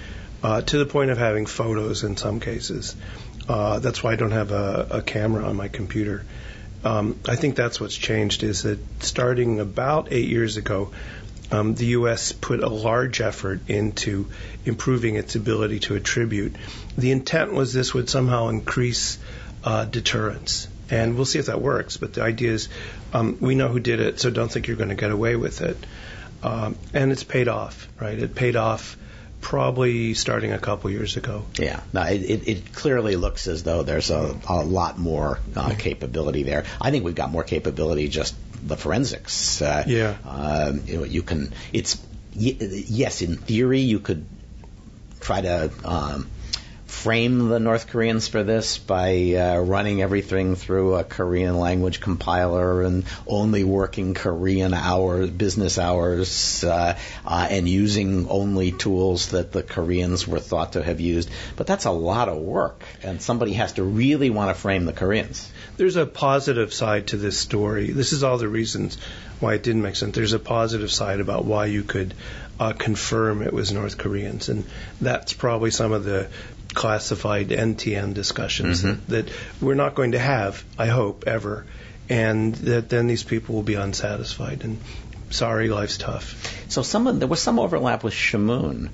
[0.43, 2.95] uh, to the point of having photos in some cases.
[3.47, 6.23] Uh, that's why I don't have a, a camera on my computer.
[6.84, 10.91] Um, I think that's what's changed is that starting about eight years ago,
[11.52, 12.32] um, the U.S.
[12.32, 14.28] put a large effort into
[14.66, 16.56] improving its ability to attribute.
[16.98, 19.18] The intent was this would somehow increase
[19.64, 20.68] uh, deterrence.
[20.92, 21.98] And we'll see if that works.
[21.98, 22.70] But the idea is
[23.14, 25.62] um, we know who did it, so don't think you're going to get away with
[25.62, 25.78] it.
[26.42, 28.18] Um, and it's paid off, right?
[28.18, 28.98] It paid off
[29.42, 31.46] probably starting a couple years ago.
[31.56, 36.44] Yeah, no, it, it clearly looks as though there's a, a lot more uh, capability
[36.44, 36.66] there.
[36.82, 39.62] I think we've got more capability just the forensics.
[39.62, 40.15] Uh, yeah.
[40.26, 41.54] Um, you, know, you can.
[41.74, 41.98] It's
[42.34, 44.26] yes, in theory, you could
[45.19, 46.30] try to um,
[46.89, 52.82] frame the North Koreans for this by uh, running everything through a Korean language compiler
[52.82, 59.62] and only working Korean hours, business hours, uh, uh, and using only tools that the
[59.62, 61.30] Koreans were thought to have used.
[61.56, 64.93] But that's a lot of work, and somebody has to really want to frame the
[64.93, 65.49] Koreans.
[65.78, 67.91] There's a positive side to this story.
[67.91, 68.97] This is all the reasons
[69.39, 70.15] why it didn't make sense.
[70.15, 72.15] There's a positive side about why you could
[72.60, 74.65] uh, confirm it was North Koreans, and
[74.99, 76.28] that's probably some of the
[76.80, 79.12] classified NTM discussions mm-hmm.
[79.12, 81.65] that, that we're not going to have, I hope, ever,
[82.08, 84.63] and that then these people will be unsatisfied.
[84.63, 84.80] And
[85.30, 86.72] sorry, life's tough.
[86.72, 88.92] So some of, there was some overlap with Shamoon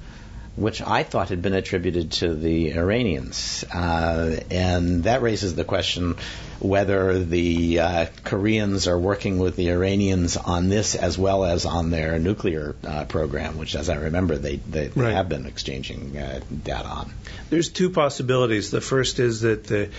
[0.56, 3.66] which I thought had been attributed to the Iranians.
[3.74, 6.16] Uh, and that raises the question
[6.60, 11.90] whether the uh, Koreans are working with the Iranians on this as well as on
[11.90, 15.14] their nuclear uh, program, which, as I remember, they, they, right.
[15.14, 17.14] have been exchanging uh, data on.
[17.50, 18.72] There's two possibilities.
[18.72, 19.90] The first is that the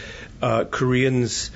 [0.41, 1.51] uh, Koreans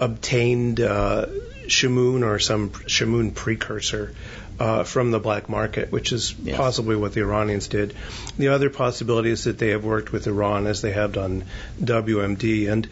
[0.00, 1.26] obtained uh,
[1.66, 4.14] Shamoon or some Shamoon precursor
[4.58, 6.56] uh, from the black market, which is Yes.
[6.56, 7.94] possibly what the Iranians did.
[8.38, 11.44] The other possibility is that they have worked with Iran as they have done
[11.82, 12.68] WMD.
[12.70, 12.88] And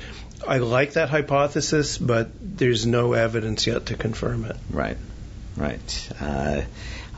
[0.47, 4.57] I like that hypothesis, but there's no evidence yet to confirm it.
[4.71, 4.97] Right,
[5.57, 6.09] right.
[6.21, 6.63] Uh,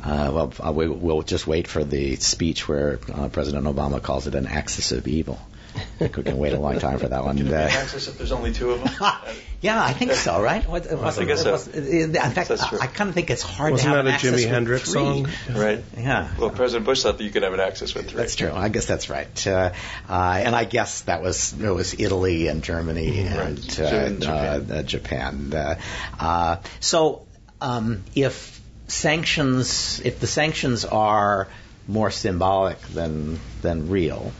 [0.02, 4.26] uh, well, uh, we, we'll just wait for the speech where uh, President Obama calls
[4.26, 5.40] it an axis of evil.
[5.74, 7.36] I think we can wait a long time for that one.
[7.38, 8.92] Can it be Uh, access if there's only two of them?
[9.66, 10.66] yeah, I think so, right?
[10.66, 11.54] What, I guess so.
[11.72, 12.78] In fact, That's true.
[12.80, 14.84] I, kind of think it's hard Wasn't to have that an a Jimi with Hendrix
[14.84, 14.92] three.
[14.92, 15.28] song?
[15.54, 15.82] right.
[15.96, 16.30] Yeah.
[16.38, 18.16] Well, President Bush thought that you could have an access with three.
[18.18, 18.52] That's true.
[18.52, 19.46] I guess that's right.
[19.46, 19.72] Uh,
[20.08, 23.80] uh, and I guess that was it was Italy and Germany and Right.
[23.80, 24.70] uh, And Japan.
[24.70, 25.52] Uh, uh, Japan.
[25.54, 25.74] Uh,
[26.18, 27.26] uh, so
[27.60, 31.48] um, if sanctions, if the sanctions are
[31.88, 34.32] more symbolic than than real,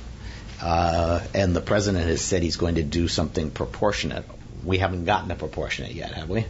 [0.63, 4.25] uh, and the president has said he's going to do something proportionate,
[4.67, 6.45] we haven't gotten a proportionate yet, have we?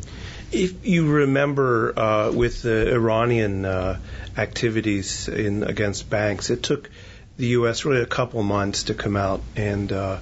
[0.52, 3.98] If you remember uh, with the Iranian uh,
[4.36, 6.90] activities in against banks, it took
[7.36, 7.84] the U.S.
[7.84, 10.18] really a couple months to come out and uh,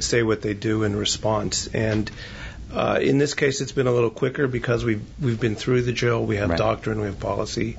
[0.00, 1.68] say what they do in response.
[1.68, 2.10] And
[2.72, 5.92] uh, in this case, it's been a little quicker because we've we've been through the
[5.92, 6.24] drill.
[6.26, 6.58] We have Right.
[6.58, 7.76] doctrine, we have policy.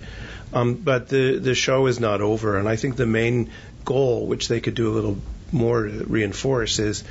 [0.53, 3.49] Um, but the the show is not over, and I think the main
[3.84, 5.17] goal, which they could do a little
[5.51, 7.03] more to reinforce, is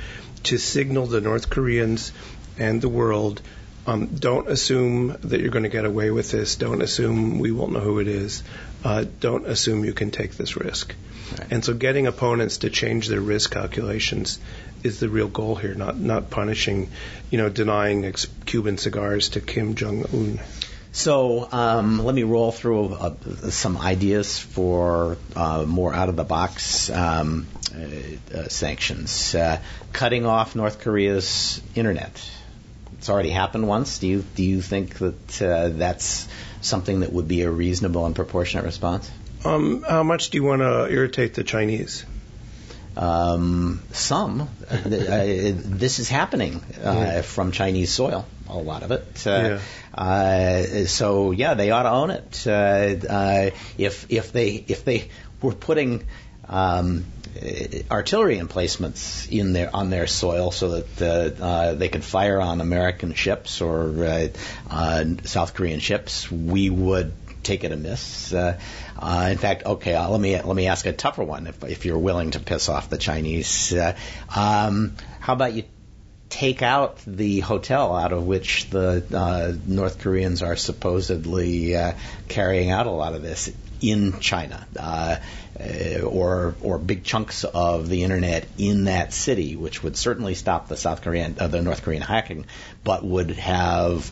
[0.43, 2.11] to signal the North Koreans
[2.57, 3.41] and the world
[3.87, 6.57] um, don't assume that you're going to get away with this.
[6.57, 8.43] Don't assume we won't know who it is.
[8.83, 10.93] Uh, don't assume you can take this risk.
[11.31, 11.51] Right.
[11.51, 14.39] And so, getting opponents to change their risk calculations
[14.83, 15.73] is the real goal here.
[15.73, 16.89] Not not punishing,
[17.31, 20.39] you know, denying ex- Cuban cigars to Kim Jong Un.
[20.91, 23.13] So um, let me roll through uh,
[23.49, 29.35] some ideas for uh, more out of the box um, uh, uh, sanctions.
[29.35, 29.61] Uh,
[29.93, 32.19] cutting off North Korea's internet.
[32.97, 33.99] It's already happened once.
[33.99, 36.27] Do you do you think that uh, that's
[36.61, 39.09] something that would be a reasonable and proportionate response?
[39.45, 42.05] Um, how much do you want to irritate the Chinese?
[42.95, 44.49] Um, some.
[44.71, 48.25] Uh, this is happening uh, from Chinese soil.
[48.49, 49.27] A lot of it.
[49.27, 49.59] Uh,
[49.95, 50.03] Yeah.
[50.03, 52.43] uh, so yeah, they ought to own it.
[52.47, 55.09] Uh, uh, if if they if they
[55.41, 56.07] were putting
[56.49, 57.05] um,
[57.89, 62.61] artillery emplacements in their on their soil so that uh, uh, they could fire on
[62.61, 64.27] American ships or uh,
[64.69, 68.33] uh, South Korean ships, we would take it amiss.
[68.33, 68.59] Uh,
[68.97, 71.47] uh, in fact, okay, uh, let me let me ask a tougher one.
[71.47, 73.95] If if you're willing to piss off the Chinese, uh,
[74.35, 75.63] um, how about you
[76.29, 81.93] take out the hotel out of which the uh, North Koreans are supposedly uh,
[82.27, 83.49] carrying out a lot of this
[83.81, 85.17] in China, uh,
[86.03, 90.77] or or big chunks of the internet in that city, which would certainly stop the
[90.77, 92.45] South Korean, uh, the North Korean hacking,
[92.83, 94.11] but would have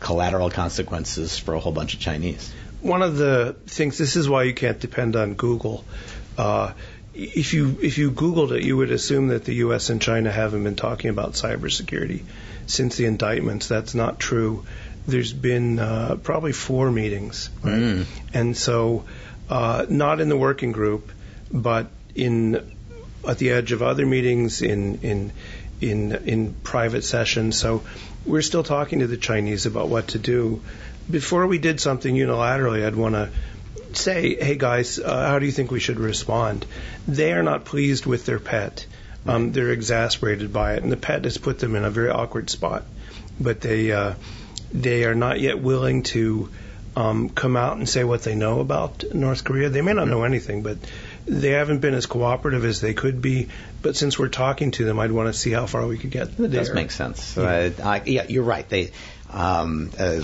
[0.00, 2.52] collateral consequences for a whole bunch of Chinese.
[2.80, 5.84] one of the things this is why you can't depend on Google.
[6.36, 6.72] Uh,
[7.14, 9.90] if you if you Googled it, you would assume that the U.S.
[9.90, 12.22] and China haven't been talking about cybersecurity
[12.66, 13.66] since the indictments.
[13.66, 14.64] That's not true.
[15.08, 17.74] There's been uh, probably four meetings, right?
[17.74, 18.06] Mm.
[18.34, 19.04] and so
[19.48, 21.10] uh, not in the working group,
[21.50, 22.62] but in
[23.26, 25.32] at the edge of other meetings in in
[25.80, 27.58] in in private sessions.
[27.58, 27.82] So
[28.26, 30.60] we're still talking to the Chinese about what to do.
[31.10, 33.30] Before we did something unilaterally, I'd want to
[33.94, 36.66] say, hey guys, uh, how do you think we should respond?
[37.06, 38.84] They are not pleased with their pet.
[39.26, 42.50] Um, they're exasperated by it, and the pet has put them in a very awkward
[42.50, 42.84] spot.
[43.40, 44.14] But they uh,
[44.72, 46.50] they are not yet willing to
[46.96, 49.68] um, come out and say what they know about North Korea.
[49.68, 50.78] They may not know anything, but
[51.26, 53.48] they haven't been as cooperative as they could be.
[53.82, 56.36] But since we're talking to them, I'd want to see how far we could get.
[56.36, 57.38] That does make sense.
[57.38, 58.68] Uh, I, yeah, you're right.
[58.68, 58.90] They
[59.30, 60.20] um, uh,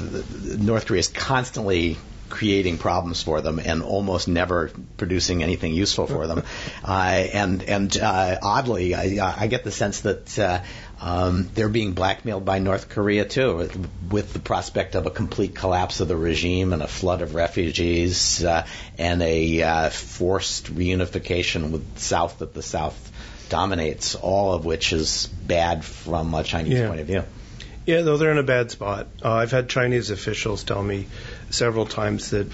[0.58, 1.96] North Korea is constantly
[2.34, 6.42] creating problems for them and almost never producing anything useful for them.
[6.84, 10.60] uh, and and uh, oddly, I, I get the sense that uh,
[11.00, 13.70] um, they're being blackmailed by North Korea too,
[14.10, 18.44] with the prospect of a complete collapse of the regime and a flood of refugees
[18.44, 18.66] uh,
[18.98, 22.98] and a uh, forced reunification with South that the South
[23.48, 26.88] dominates, all of which is bad from a Chinese Yeah.
[26.88, 27.22] point of view.
[27.86, 29.08] Yeah, though they're in a bad spot.
[29.22, 31.06] Uh, I've had Chinese officials tell me
[31.54, 32.46] several times that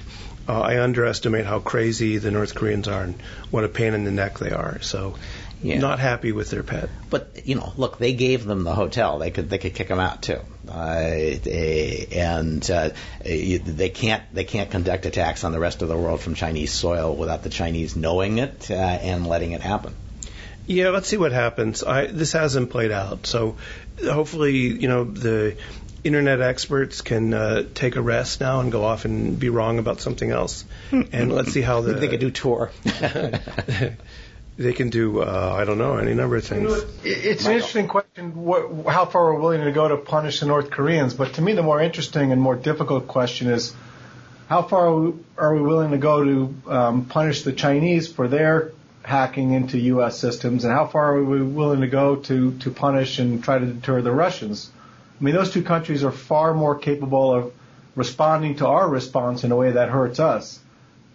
[0.48, 4.10] uh, I underestimate how crazy the North Koreans are and what a pain in the
[4.10, 4.80] neck they are.
[4.80, 5.16] So,
[5.62, 5.78] Yeah.
[5.78, 6.88] not happy with their pet.
[7.10, 9.18] But you know, look, they gave them the hotel.
[9.18, 12.90] They could they could kick them out too, uh, eh, and uh,
[13.22, 17.14] they can't they can't conduct attacks on the rest of the world from Chinese soil
[17.14, 19.94] without the Chinese knowing it uh, and letting it happen.
[20.66, 21.82] Yeah, let's see what happens.
[21.82, 23.56] I, this hasn't played out, so
[24.02, 25.56] hopefully, you know, the
[26.04, 30.01] internet experts can uh, take a rest now and go off and be wrong about
[30.01, 30.64] something else.
[30.90, 32.70] and let's see how the they can do Tor.
[34.57, 36.62] they can do uh, I don't know any number of things.
[36.62, 40.40] You know, it's an interesting question what, how far we're willing to go to punish
[40.40, 41.14] the North Koreans.
[41.14, 43.74] But to me, the more interesting and more difficult question is
[44.48, 48.26] how far are we, are we willing to go to um, punish the Chinese for
[48.28, 48.72] their
[49.03, 50.18] hacking into U.S.
[50.18, 53.66] systems, and how far are we willing to go to to punish and try to
[53.66, 54.70] deter the Russians?
[55.21, 57.53] I mean, those two countries are far more capable of
[57.95, 60.59] responding to our response in a way that hurts us.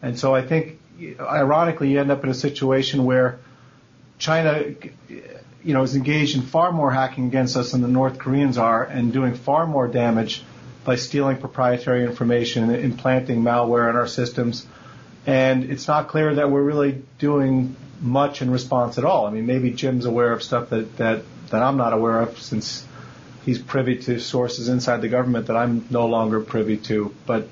[0.02, 0.80] And so I think
[1.20, 3.40] ironically, you end up in a situation where
[4.20, 4.64] China,
[5.64, 8.84] you know, is engaged in far more hacking against us than the North Koreans are,
[8.84, 10.44] and doing far more damage
[10.84, 14.68] by stealing proprietary information and implanting malware in our systems.
[15.26, 19.26] And it's not clear that we're really doing much in response at all.
[19.26, 22.86] I mean, maybe Jim's aware of stuff that that that I'm not aware of since
[23.46, 27.14] he's privy to sources inside the government that I'm no longer privy to.
[27.26, 27.48] But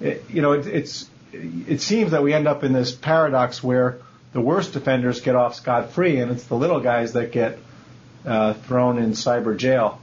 [0.00, 3.98] it, you know, it, it's it seems that we end up in this paradox where
[4.32, 7.58] the worst offenders get off scot free, and it's the little guys that get
[8.24, 10.00] uh, thrown in cyber jail.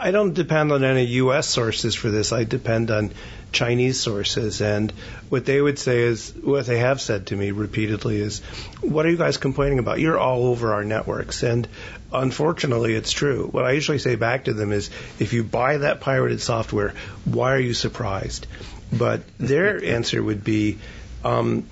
[0.00, 1.48] I don't depend on any U.S.
[1.48, 2.32] sources for this.
[2.32, 3.10] I depend on
[3.50, 4.60] Chinese sources.
[4.60, 4.92] And
[5.28, 8.40] what they would say is, what they have said to me repeatedly is,
[8.80, 9.98] what are you guys complaining about?
[9.98, 11.42] You're all over our networks.
[11.42, 11.66] And
[12.12, 13.48] unfortunately, it's true.
[13.50, 14.88] What I usually say back to them is,
[15.18, 16.94] if you buy that pirated software,
[17.24, 18.46] why are you surprised?
[18.92, 20.78] But their answer would be,
[21.24, 21.66] um,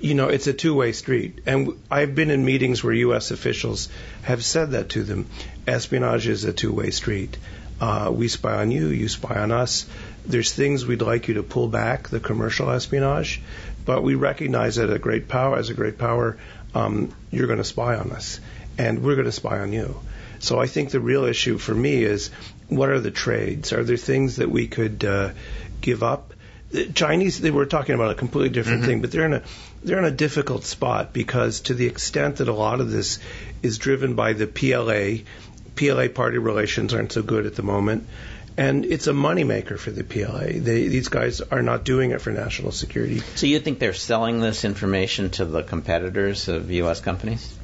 [0.00, 1.42] you know, it's a two-way street.
[1.46, 3.30] And I've been in meetings where U.S.
[3.30, 3.88] officials
[4.22, 5.26] have said that to them.
[5.68, 7.36] Espionage is a two-way street.
[7.80, 9.86] Uh, we spy on you, you spy on us.
[10.26, 13.40] There's things we'd like you to pull back, the commercial espionage,
[13.86, 16.36] but we recognize that a great power, as a great power,
[16.74, 18.38] um, you're going to spy on us,
[18.76, 19.98] and we're going to spy on you.
[20.40, 22.30] So I think the real issue for me is
[22.68, 23.72] what are the trades?
[23.72, 25.30] Are there things that we could uh,
[25.80, 26.32] give up?
[26.70, 28.88] The Chinese, they were talking about a completely different mm-hmm.
[28.88, 29.42] thing, but they're in a
[29.82, 33.18] they're in a difficult spot because to the extent that a lot of this
[33.62, 35.24] is driven by the PLA,
[35.76, 38.06] PLA party relations aren't so good at the moment.
[38.56, 40.60] And it's a moneymaker for the PLA.
[40.60, 43.20] They, these guys are not doing it for national security.
[43.36, 47.00] So you think they're selling this information to the competitors of U.S.
[47.00, 47.56] companies?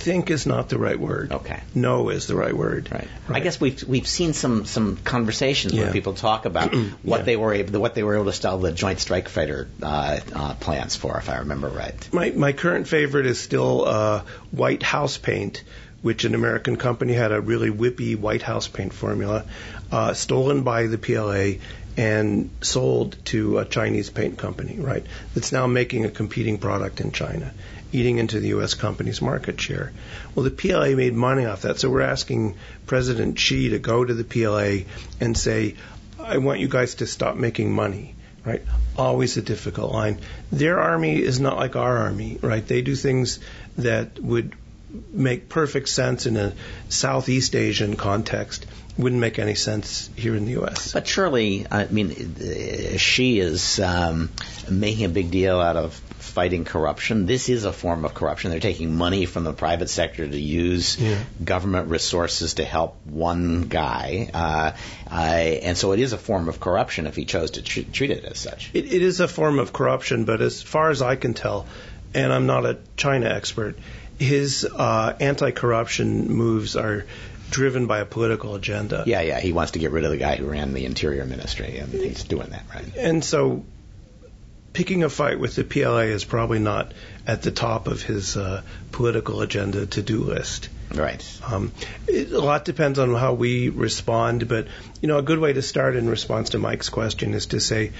[0.00, 1.30] think is not the right word.
[1.30, 1.60] Okay.
[1.74, 2.88] No is the right word.
[2.90, 3.06] Right.
[3.28, 3.36] right.
[3.36, 5.84] I guess we've we've seen some some conversations yeah.
[5.84, 7.24] where people talk about what yeah.
[7.24, 10.54] they were able what they were able to sell the Joint Strike Fighter uh, uh,
[10.54, 12.08] plans for, if I remember right.
[12.12, 15.62] My my current favorite is still uh, White House paint
[16.02, 19.44] which an American company had a really whippy White House paint formula,
[19.92, 21.60] uh, stolen by the PLA
[21.96, 25.04] and sold to a Chinese paint company, right?
[25.34, 27.52] That's now making a competing product in China,
[27.92, 28.74] eating into the U.S.
[28.74, 29.92] company's market share.
[30.34, 34.14] Well, the PLA made money off that, so we're asking President Xi to go to
[34.14, 34.86] the PLA
[35.20, 35.74] and say,
[36.18, 38.62] I want you guys to stop making money right?
[38.96, 40.18] Always a difficult line.
[40.50, 42.66] Their army is not like our army, right?
[42.66, 43.38] They do things
[43.76, 44.54] that would
[45.12, 46.52] make perfect sense in a
[46.88, 48.66] Southeast Asian context.
[48.98, 50.92] Wouldn't make any sense here in the U.S.
[50.92, 54.30] But surely, I mean, Xi is um,
[54.68, 55.94] making a big deal out of
[56.30, 57.26] fighting corruption.
[57.26, 58.50] This is a form of corruption.
[58.50, 61.18] They're taking money from the private sector to use yeah.
[61.42, 64.30] government resources to help one guy.
[64.32, 64.72] Uh,
[65.10, 68.10] uh, and so it is a form of corruption if he chose to tr- treat
[68.10, 68.70] it as such.
[68.72, 71.66] It, it is a form of corruption, but as far as I can tell,
[72.14, 73.76] and I'm not a China expert,
[74.20, 77.06] his uh, anti-corruption moves are
[77.50, 79.02] driven by a political agenda.
[79.06, 79.40] Yeah, yeah.
[79.40, 82.22] He wants to get rid of the guy who ran the Interior Ministry, and he's
[82.24, 82.96] doing that, right?
[82.96, 83.64] And so,
[84.74, 86.92] picking a fight with the PLA is probably not
[87.26, 88.62] at the top of his uh,
[88.92, 90.68] political agenda to-do list.
[90.94, 91.24] Right.
[91.50, 91.72] Um,
[92.06, 94.66] it, a lot depends on how we respond, but
[95.00, 97.92] you know, a good way to start in response to Mike's question is to say,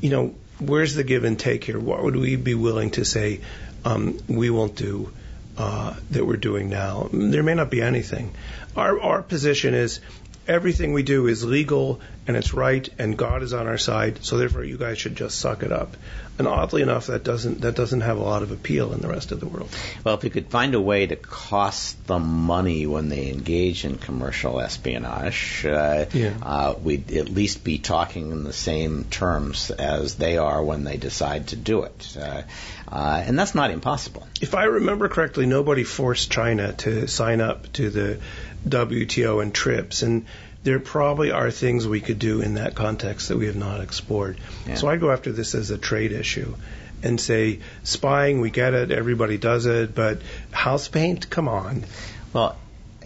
[0.00, 1.78] you know, where's the give and take here?
[1.78, 3.42] What would we be willing to say
[3.84, 5.12] um, we won't do?
[5.56, 7.08] Uh, that we're doing now.
[7.12, 8.34] There may not be anything.
[8.76, 10.00] Our, our position is
[10.46, 14.38] everything we do is legal and it's right and God is on our side, so
[14.38, 15.96] therefore you guys should just suck it up.
[16.38, 19.32] And oddly enough, that doesn't that doesn't have a lot of appeal in the rest
[19.32, 19.74] of the world.
[20.04, 23.96] Well, if you could find a way to cost them money when they engage in
[23.96, 26.34] commercial espionage, uh, yeah.
[26.42, 30.98] uh, we'd at least be talking in the same terms as they are when they
[30.98, 32.16] decide to do it.
[32.20, 32.42] Uh,
[32.88, 34.26] uh, and that's not impossible.
[34.40, 38.20] If I remember correctly, nobody forced China to sign up to the
[38.68, 40.26] WTO and TRIPS, and
[40.62, 44.38] there probably are things we could do in that context that we have not explored.
[44.66, 44.74] Yeah.
[44.74, 46.54] So I'd go after this as a trade issue
[47.02, 50.20] and say, spying, we get it, everybody does it, but
[50.50, 51.84] house paint, come on.
[52.32, 52.56] Well,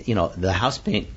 [0.05, 1.09] you know, the house paint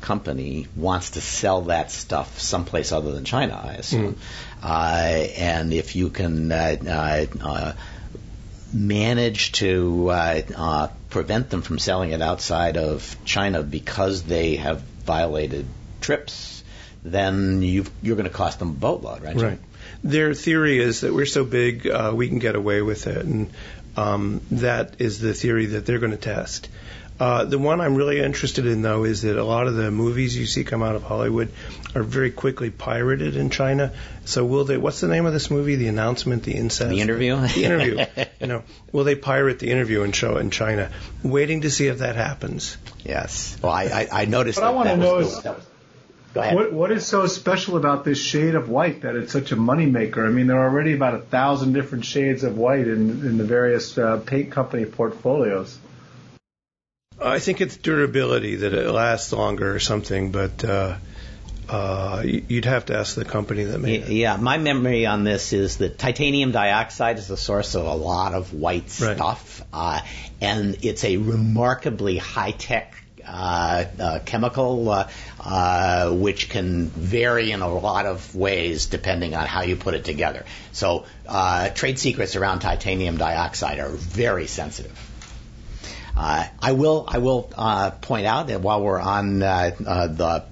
[0.00, 4.16] company wants to sell that stuff someplace other than China, I assume.
[4.62, 7.72] Uh, and if you can uh, uh,
[8.74, 14.56] uh, manage to uh, uh, prevent them from selling it outside of China because they
[14.56, 15.66] have violated
[16.00, 16.64] TRIPS,
[17.04, 19.36] then you you're going to cost them a boatload, right?
[19.36, 19.58] Right.
[20.02, 23.50] Their theory is that we're so big, uh, we can get away with it, and
[23.96, 26.68] um, that is the theory that they're going to test.
[27.20, 30.36] Uh, the one I'm really interested in, though, is that a lot of the movies
[30.36, 31.52] you see come out of Hollywood
[31.94, 33.92] are very quickly pirated in China.
[34.24, 34.76] So will they?
[34.78, 35.76] What's the name of this movie?
[35.76, 37.36] The announcement, the incest, The interview?
[37.36, 38.04] the interview.
[38.40, 40.90] You know, will they pirate the interview and show it in China?
[41.22, 42.76] Waiting to see if that happens.
[43.04, 43.56] Yes.
[43.62, 44.58] Well, I, I, I noticed.
[44.60, 45.66] What I wanna know was- is- was-
[46.34, 50.26] What what is so special about this shade of white that it's such a moneymaker?
[50.26, 53.44] I mean, there are already about a thousand different shades of white in in the
[53.44, 55.78] various uh, paint company portfolios.
[57.20, 60.96] I think it's durability that it lasts longer or something, but uh,
[61.68, 64.08] uh, you'd have to ask the company that made it.
[64.10, 68.34] Yeah, my memory on this is that titanium dioxide is the source of a lot
[68.34, 69.16] of white Right.
[69.16, 70.00] stuff, uh,
[70.40, 72.94] and it's a remarkably high tech.
[73.26, 75.08] Uh, uh, chemical, uh,
[75.40, 80.04] uh, which can vary in a lot of ways depending on how you put it
[80.04, 80.44] together.
[80.72, 84.92] So, uh, trade secrets around titanium dioxide are very sensitive.
[86.16, 90.44] Uh, I will I will uh, point out that while we're on uh, uh, the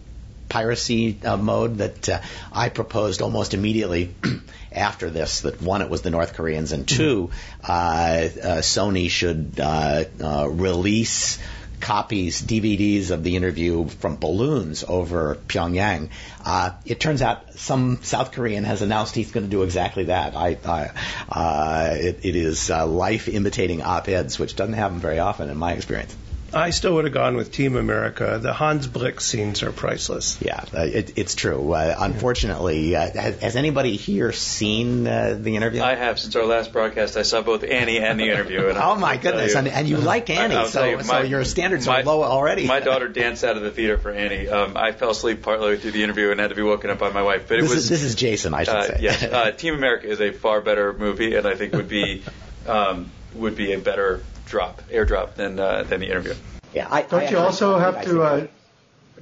[0.49, 2.21] piracy uh, mode, that uh,
[2.53, 4.15] I proposed almost immediately
[4.73, 7.31] after this that one it was the North Koreans and two
[7.63, 8.27] uh, uh,
[8.61, 11.39] Sony should uh, uh, release
[11.83, 16.09] copies, DVDs of the interview from balloons over Pyongyang.
[16.45, 20.35] Uh, it turns out some South Korean has announced he's going to do exactly that.
[20.35, 20.91] I, I,
[21.29, 25.73] uh, it, it is uh, life imitating op-eds, which doesn't happen very often in my
[25.73, 26.17] experience.
[26.55, 28.39] I still would have gone with Team America.
[28.41, 30.39] The Hans Blix scenes are priceless.
[30.41, 31.73] Yeah, uh, it, it's true.
[31.73, 35.83] Uh, unfortunately, uh, has, has anybody here seen uh, the interview?
[35.83, 37.17] I have since our last broadcast.
[37.17, 38.69] I saw both Annie and the interview.
[38.69, 39.53] And oh my goodness!
[39.53, 42.05] you- And, and you like Annie, I'll so, tell you, so your standards my- are
[42.05, 42.67] low already.
[42.67, 44.49] My daughter danced out of the theater for Annie.
[44.49, 47.11] Um, I fell asleep partly through the interview and had to be woken up by
[47.11, 47.49] my wife.
[47.49, 48.99] But it this, was is, this is Jason, I should uh, say.
[49.01, 52.23] yes, uh, Team America is a far better movie, and I think would be
[52.67, 54.23] um, would be a better
[54.53, 56.35] drop, airdrop than uh, than the interview.
[56.75, 58.23] yeah, I, Don't I you also have to?
[58.23, 58.47] Uh,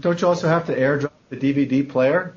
[0.01, 2.35] don't you also have to airdrop the DVD player?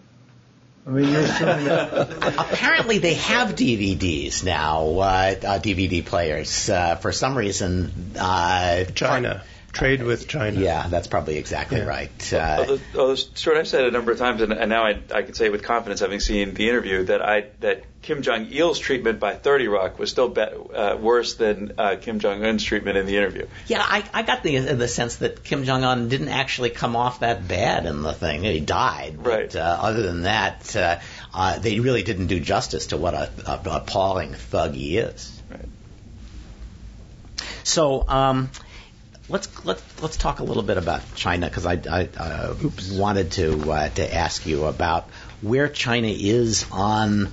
[0.86, 2.12] I mean, you're assuming that.
[2.38, 6.70] Apparently, they have DVDs now, uh, uh, DVD players.
[6.70, 9.44] Uh, for some reason, uh, China.
[9.74, 10.60] Trade with China.
[10.60, 11.86] Yeah, that's probably exactly Yeah.
[11.86, 12.34] right.
[12.34, 15.00] Uh, Although, although Stewart, I've said it a number of times, and, and now I,
[15.12, 18.78] I can say with confidence, having seen the interview, that I that Kim Jong Il's
[18.78, 22.98] treatment by 30 Rock was still be, uh, worse than uh, Kim Jong Un's treatment
[22.98, 23.48] in the interview.
[23.66, 27.22] Yeah, I, I got the the sense that Kim Jong Un didn't actually come off
[27.22, 28.44] that bad in the thing.
[28.44, 29.56] He died, but Right.
[29.56, 31.00] uh, other than that, uh,
[31.34, 35.42] uh, they really didn't do justice to what a, a, a appalling thug he is.
[35.50, 35.66] Right.
[37.64, 38.08] So.
[38.08, 38.52] Um,
[39.30, 42.56] Let's let's let's talk a little bit about China because I, I uh,
[42.92, 45.10] wanted to uh, to ask you about
[45.42, 47.32] where China is on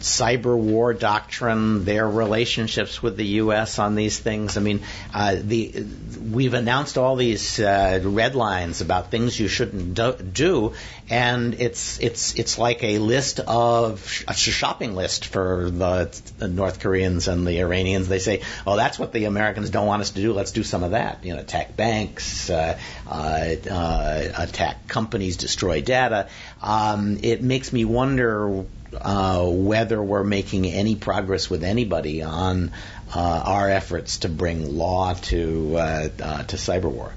[0.00, 3.78] cyber war doctrine, their relationships with the U.S.
[3.78, 4.56] on these things.
[4.56, 4.82] I mean,
[5.12, 5.84] uh, the
[6.30, 10.72] we've announced all these uh, red lines about things you shouldn't do, do,
[11.10, 17.28] and it's it's it's like a list of a shopping list for the, North Koreans
[17.28, 18.08] and the Iranians.
[18.08, 20.32] They say, "Oh, that's what the Americans don't want us to do.
[20.32, 21.24] Let's do some of that.
[21.24, 22.78] You know, attack banks, uh,
[23.08, 26.28] uh, uh, attack companies, destroy data."
[26.62, 28.64] Um, it makes me wonder
[28.94, 32.72] uh, whether we're making any progress with anybody on
[33.14, 37.12] uh, our efforts to bring law to uh, uh, to cyber war.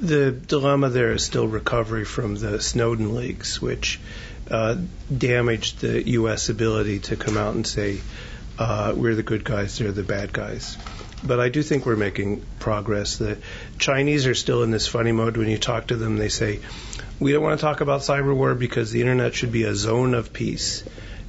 [0.00, 4.00] The dilemma there is still recovery from the Snowden leaks, which
[4.50, 4.76] uh,
[5.16, 6.48] damaged the U.S.
[6.48, 8.00] ability to come out and say,
[8.60, 10.76] uh, we're the good guys, they're the bad guys.
[11.24, 13.16] But I do think we're making progress.
[13.18, 13.38] The
[13.78, 15.36] Chinese are still in this funny mode.
[15.36, 16.60] When you talk to them, they say,
[17.18, 20.14] we don't want to talk about cyber war because the internet should be a zone
[20.14, 20.82] of peace.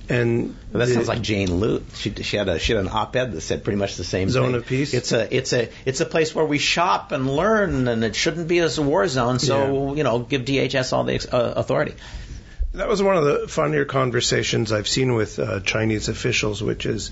[0.10, 1.86] And Well, that the- sounds like Jane Lute.
[1.96, 4.48] She, she had a she had an op-ed that said pretty much the same Zone
[4.48, 4.56] thing.
[4.56, 4.94] of peace?
[4.94, 8.48] It's a it's a it's a place where we shop and learn, and it shouldn't
[8.50, 9.40] be a war zone.
[9.40, 11.94] So you know, give DHS all the uh, authority.
[12.74, 17.12] That was one of the funnier conversations I've seen with uh, Chinese officials, which is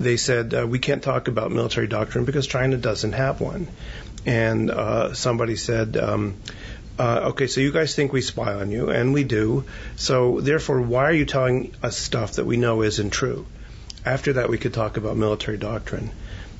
[0.00, 3.68] they said, uh, we can't talk about military doctrine because China doesn't have one.
[4.26, 6.34] And uh, somebody said, um,
[6.98, 9.64] uh, okay, so you guys think we spy on you, and we do.
[9.94, 13.46] So therefore, why are you telling us stuff that we know isn't true?
[14.04, 16.10] After that, we could talk about military doctrine.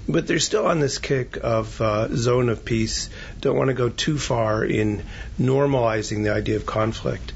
[0.09, 3.11] but they're still on this kick of uh, zone of peace.
[3.41, 5.03] Don't want to go too far in
[5.41, 7.33] normalizing the idea of conflict.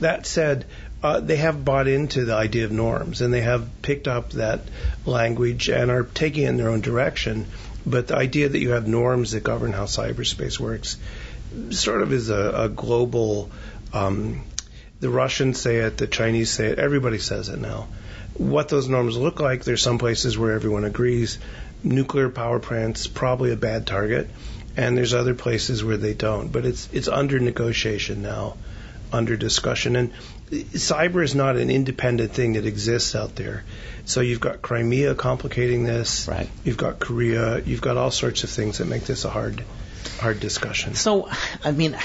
[0.00, 0.64] That said,
[1.02, 4.60] uh, they have bought into the idea of norms and they have picked up that
[5.04, 7.46] language and are taking it in their own direction.
[7.86, 10.96] But the idea that you have norms that govern how cyberspace works
[11.70, 13.50] sort of is a, a global.
[13.92, 14.44] Um,
[15.00, 17.88] the Russians say it, the Chinese say it, everybody says it now.
[18.34, 21.38] What those norms look like, there's some places where everyone agrees.
[21.82, 24.30] Nuclear power plants probably a bad target,
[24.76, 26.50] and there's other places where they don't.
[26.50, 28.56] But it's it's under negotiation now,
[29.14, 30.12] under discussion, and
[30.50, 33.64] cyber is not an independent thing that exists out there.
[34.04, 36.28] So you've got Crimea complicating this.
[36.28, 36.50] Right.
[36.64, 37.60] You've got Korea.
[37.60, 39.64] You've got all sorts of things that make this a hard
[40.20, 40.94] hard discussion.
[40.94, 41.28] So,
[41.64, 41.96] I mean,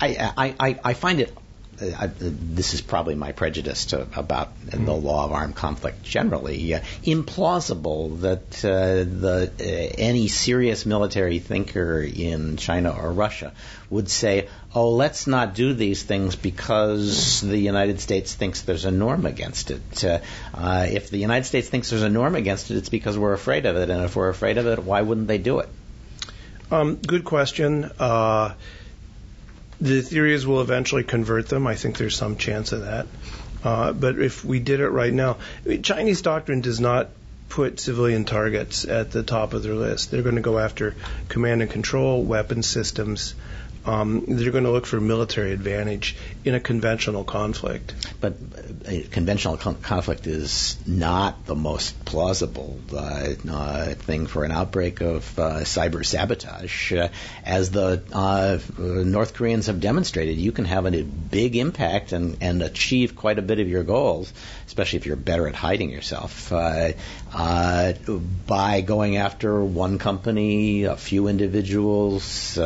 [0.00, 1.36] I I, I, I find it.
[1.80, 4.84] Uh, I, this is probably my prejudice to, about mm-hmm.
[4.84, 6.74] the law of armed conflict generally.
[6.74, 13.52] Uh, implausible that uh, the uh, any serious military thinker in China or Russia
[13.90, 18.90] would say, "Oh, let's not do these things because the United States thinks there's a
[18.90, 20.20] norm against it." Uh,
[20.54, 23.66] uh, if the United States thinks there's a norm against it, it's because we're afraid
[23.66, 25.68] of it, and if we're afraid of it, why wouldn't they do it?
[26.70, 27.90] Um, good question.
[29.80, 31.66] The theory is we'll eventually convert them.
[31.66, 33.06] I think there's some chance of that.
[33.62, 37.10] Uh, but if we did it right now, I mean, Chinese doctrine does not
[37.48, 40.10] put civilian targets at the top of their list.
[40.10, 40.94] They're going to go after
[41.28, 43.34] command and control, weapon systems,
[43.86, 47.94] um, they're going to look for military advantage in a conventional conflict.
[48.20, 48.34] But
[48.84, 55.00] a conventional con- conflict is not the most plausible uh, uh, thing for an outbreak
[55.00, 56.92] of uh, cyber sabotage.
[56.92, 57.08] Uh,
[57.44, 62.62] as the uh, North Koreans have demonstrated, you can have a big impact and, and
[62.62, 64.32] achieve quite a bit of your goals,
[64.66, 66.92] especially if you're better at hiding yourself, uh,
[68.46, 72.58] by going after one company, a few individuals.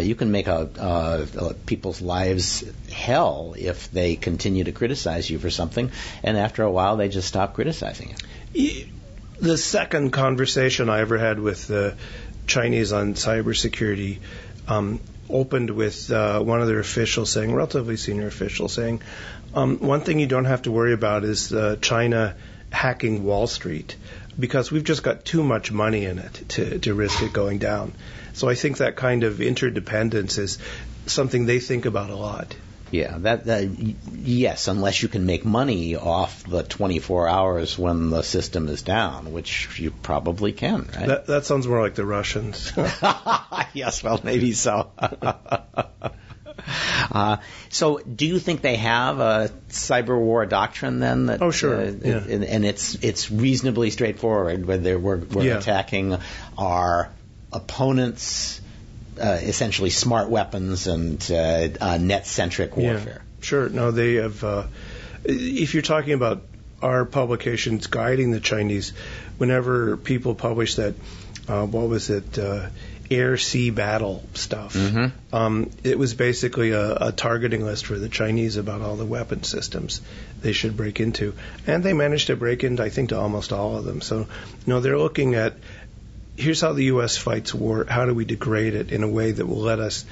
[0.00, 5.38] You can make make a, uh, people's lives hell if they continue to criticize you
[5.38, 5.90] for something,
[6.22, 8.14] and after a while they just stop criticizing
[8.54, 8.86] you.
[9.40, 11.96] The second conversation I ever had with the
[12.46, 14.18] Chinese on cybersecurity
[14.68, 19.02] um, opened with uh, one of their officials saying, relatively senior official saying,
[19.54, 22.34] um, one thing you don't have to worry about is uh, China
[22.70, 23.96] hacking Wall Street
[24.38, 27.92] because we've just got too much money in it to, to risk it going down.
[28.32, 30.58] So I think that kind of interdependence is
[31.06, 32.54] something they think about a lot.
[32.90, 33.68] Yeah, that, that
[34.12, 39.32] yes, unless you can make money off the 24 hours when the system is down,
[39.32, 41.06] which you probably can, right?
[41.06, 42.72] That, that sounds more like the Russians.
[43.74, 44.90] yes, well, maybe so.
[47.10, 47.38] Uh,
[47.70, 51.26] so, do you think they have a cyber war doctrine then?
[51.26, 51.74] That, oh, sure.
[51.74, 52.18] Uh, yeah.
[52.18, 54.66] and, and, it's it's reasonably straightforward.
[54.66, 55.58] Where we're, we're yeah.
[55.58, 56.18] attacking
[56.58, 57.10] our
[57.52, 58.60] opponents'
[59.20, 63.22] uh, essentially smart weapons and uh, uh, net-centric warfare.
[63.24, 63.68] Yeah, sure.
[63.68, 64.42] No, they have.
[64.42, 64.66] Uh,
[65.24, 66.42] if you're talking about
[66.82, 68.92] our publications guiding the Chinese,
[69.38, 70.94] whenever people publish that,
[71.48, 72.38] uh, what was it?
[72.38, 72.68] Uh,
[73.10, 74.74] air sea battle stuff.
[74.74, 75.34] Mm-hmm.
[75.34, 79.42] Um, it was basically a, a, targeting list for the Chinese about all the weapon
[79.42, 80.00] systems
[80.40, 81.34] they should break into,
[81.66, 84.00] and they managed to break into I think to almost all of them.
[84.00, 84.26] So, you
[84.66, 85.54] know, they're looking at
[86.40, 87.16] here's how the U.S.
[87.16, 87.84] fights war.
[87.88, 90.04] How do we degrade it in a way that will let us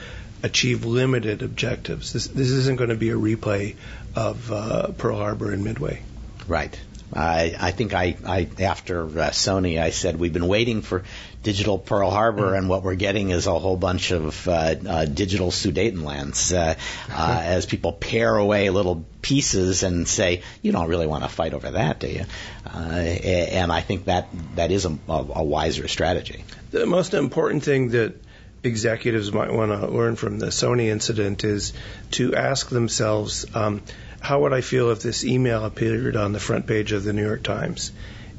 [0.43, 2.13] achieve limited objectives?
[2.13, 3.77] This, this isn't going to be a replay
[4.15, 6.03] of uh, Pearl Harbor and Midway.
[6.47, 6.79] Right.
[7.13, 11.05] I, I think I, I after uh, Sony, I said we've been waiting for
[11.43, 15.51] digital Pearl Harbor, and what we're getting is a whole bunch of uh, uh, digital
[15.51, 16.75] Sudetenlands uh,
[17.11, 21.55] uh, as people pare away little pieces and say, you don't really want to fight
[21.55, 22.25] over that, do you?
[22.67, 26.45] Uh, and I think that that is a, a, a wiser strategy.
[26.71, 28.15] The most important thing that
[28.63, 31.73] executives might want to learn from the Sony incident is
[32.13, 33.47] to ask themselves.
[33.55, 33.83] Um,
[34.21, 37.25] how would I feel if this email appeared on the front page of the New
[37.25, 37.93] York Times?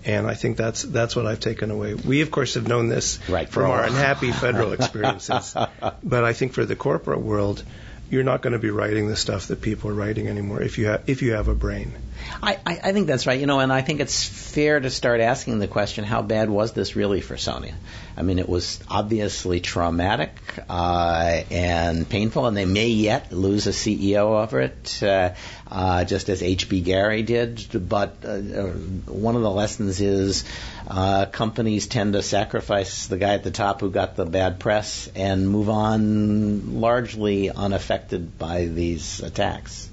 [0.05, 1.93] And I think that's that's what I've taken away.
[1.93, 5.55] We of course have known this right, from our unhappy federal experiences,
[6.03, 7.63] but I think for the corporate world,
[8.09, 10.87] you're not going to be writing the stuff that people are writing anymore if you
[10.87, 11.93] have if you have a brain.
[12.41, 13.39] I, I, I think that's right.
[13.39, 16.71] You know, and I think it's fair to start asking the question: How bad was
[16.73, 17.73] this really for Sony?
[18.15, 20.31] I mean, it was obviously traumatic
[20.69, 25.33] uh, and painful, and they may yet lose a CEO over it, uh,
[25.69, 27.87] uh, just as HBGary did.
[27.87, 28.71] But uh, uh,
[29.07, 30.43] one of the lessons is
[30.87, 35.09] uh, companies tend to sacrifice the guy at the top who got the bad press
[35.15, 39.89] and move on largely unaffected by these attacks.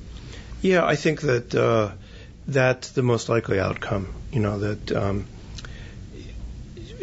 [0.63, 1.55] Yeah, I think that
[2.49, 4.15] that's the most likely outcome.
[4.33, 4.93] You know that.
[4.93, 5.27] Um,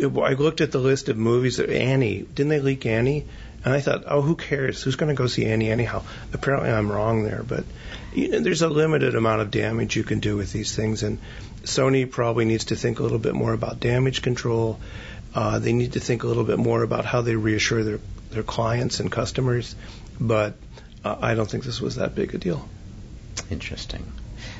[0.01, 1.59] I looked at the list of movies.
[1.59, 3.25] Of Annie, didn't they leak Annie?
[3.63, 4.83] And I thought, oh, who cares?
[4.83, 6.03] Who's going to go see Annie anyhow?
[6.33, 7.63] Apparently, I'm wrong there, but
[8.13, 11.19] you know, there's a limited amount of damage you can do with these things, and
[11.63, 14.79] Sony probably needs to think a little bit more about damage control.
[15.33, 17.99] Uh, they need to think a little bit more about how they reassure their
[18.31, 19.75] their clients and customers,
[20.19, 20.55] but
[21.05, 22.67] uh, I don't think this was that big a deal.
[23.49, 24.11] Interesting.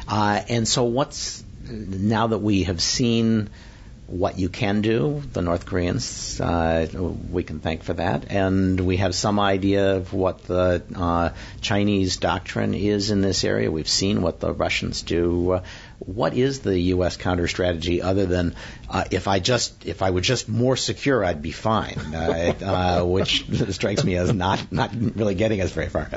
[0.08, 3.50] Uh, and so, what's now that we have seen
[4.08, 6.88] what you can do, the North Koreans, uh,
[7.32, 11.30] we can thank for that, and we have some idea of what the uh,
[11.62, 13.72] Chinese doctrine is in this area.
[13.72, 15.62] We've seen what the Russians do.
[16.04, 17.18] Uh, what is the U.S.
[17.18, 18.56] counter strategy other than
[18.90, 22.54] uh, if I just if I were just more secure, I'd be fine, uh,
[23.02, 26.10] uh, which strikes me as not not really getting us very far.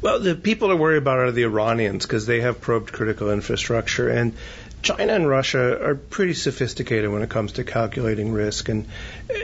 [0.00, 4.08] Well, the people are worried about are the Iranians because they have probed critical infrastructure,
[4.08, 4.34] and
[4.82, 8.86] China and Russia are pretty sophisticated when it comes to calculating risk, and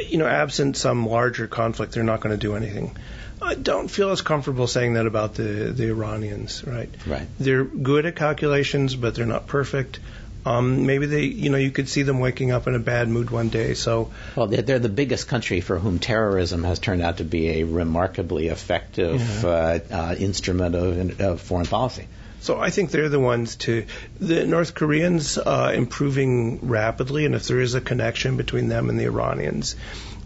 [0.08, 2.96] you know, absent some larger conflict, they're not going to do anything.
[3.40, 6.88] I don't feel as comfortable saying that about the the Iranians, right?
[7.06, 7.26] Right.
[7.38, 10.00] They're good at calculations, but they're not perfect.
[10.46, 13.30] Um, maybe they, you know, you could see them waking up in a bad mood
[13.30, 13.74] one day.
[13.74, 17.48] So, well, they're, they're the biggest country for whom terrorism has turned out to be
[17.48, 19.48] a remarkably effective yeah.
[19.48, 22.06] uh, uh, instrument of, of foreign policy.
[22.42, 23.86] So I think they're the ones to
[24.20, 29.00] the North Koreans uh, improving rapidly, and if there is a connection between them and
[29.00, 29.74] the Iranians,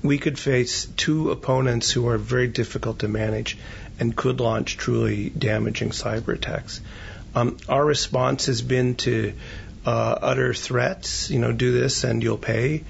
[0.03, 3.59] we could face two opponents who are very difficult to manage
[3.99, 6.81] and could launch truly damaging cyber attacks.
[7.35, 9.35] Um, our response has been to
[9.87, 12.85] uh, utter threats, you know, do this and you'll pay.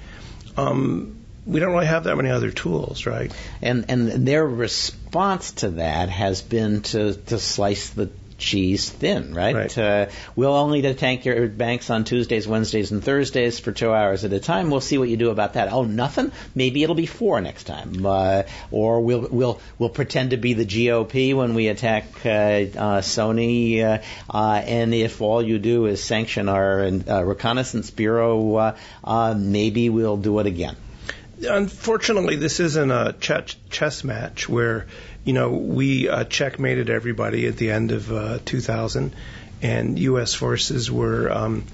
[0.57, 3.31] Um, we don't really have that many other tools, right?
[3.61, 8.09] And and their response to that has been to to slice the
[8.41, 9.55] cheese thin, right?
[9.55, 9.77] right.
[9.77, 14.33] Uh, we'll only tank your banks on Tuesdays, Wednesdays, and Thursdays for two hours at
[14.33, 14.69] a time.
[14.69, 15.71] We'll see what you do about that.
[15.71, 16.31] Oh, nothing?
[16.55, 18.05] Maybe it'll be four next time.
[18.05, 23.01] Uh, or we'll we'll we'll pretend to be the GOP when we attack uh, uh,
[23.01, 23.81] Sony.
[23.81, 29.35] Uh, uh, and if all you do is sanction our uh, reconnaissance bureau, uh, uh,
[29.37, 30.75] maybe we'll do it again.
[31.43, 34.85] Unfortunately, this isn't a ch- chess match where
[35.23, 39.13] you know, we uh, checkmated everybody at the end of uh, 2000,
[39.61, 40.33] and U.S.
[40.33, 41.65] forces were um,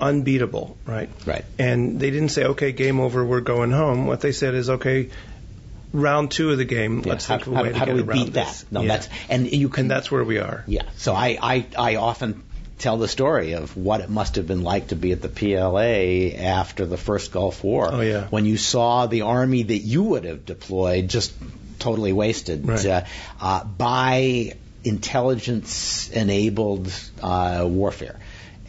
[0.00, 1.10] unbeatable, right?
[1.26, 1.44] Right.
[1.58, 4.06] And they didn't say, okay, game over, we're going home.
[4.06, 5.10] What they said is, okay,
[5.92, 7.12] round two of the game, yeah.
[7.12, 8.64] let's how, think of a way how, to how get do we beat that?
[8.70, 8.88] No, yeah.
[8.88, 9.82] that's and you can.
[9.82, 10.64] And that's where we are.
[10.66, 10.82] Yeah.
[10.96, 12.44] So I, I, I often
[12.78, 16.38] tell the story of what it must have been like to be at the PLA
[16.40, 17.90] after the first Gulf War.
[17.92, 18.28] Oh yeah.
[18.28, 21.32] When you saw the army that you would have deployed just
[21.78, 22.86] totally wasted right.
[22.86, 23.04] uh,
[23.40, 28.18] uh, by intelligence-enabled uh, warfare,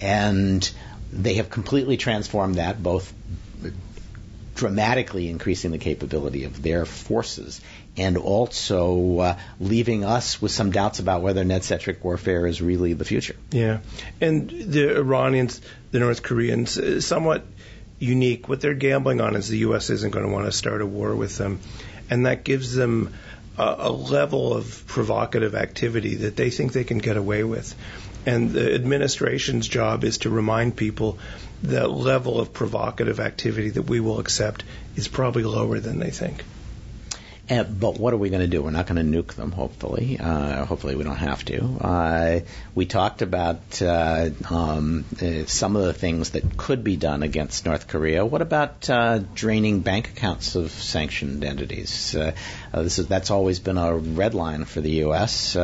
[0.02, 0.70] and
[1.12, 3.14] they have completely transformed that, both
[4.60, 7.62] dramatically increasing the capability of their forces
[7.96, 13.06] and also uh, leaving us with some doubts about whether net-centric warfare is really the
[13.06, 13.38] future.
[13.52, 13.80] Yeah,
[14.20, 17.46] and the Iranians, the North Koreans, uh, somewhat
[18.00, 18.50] unique.
[18.50, 19.90] What they're gambling on is the U.S.
[19.90, 21.62] isn't going to want to start a war with them
[22.10, 23.14] and that gives them
[23.58, 27.76] a, a level of provocative activity that they think they can get away with.
[28.26, 31.20] And the administration's job is to remind people
[31.62, 34.64] the level of provocative activity that we will accept
[34.96, 36.44] is probably lower than they think.
[37.50, 38.62] Uh, but what are we going to do?
[38.62, 40.18] We're not going to nuke them, hopefully.
[40.20, 41.64] Uh, hopefully, we don't have to.
[41.82, 42.40] Uh,
[42.76, 47.66] we talked about uh, um, uh, some of the things that could be done against
[47.66, 48.24] North Korea.
[48.24, 52.16] What about uh, draining bank accounts of sanctioned entities?
[52.72, 55.56] this is that's always been a red line for the U.S.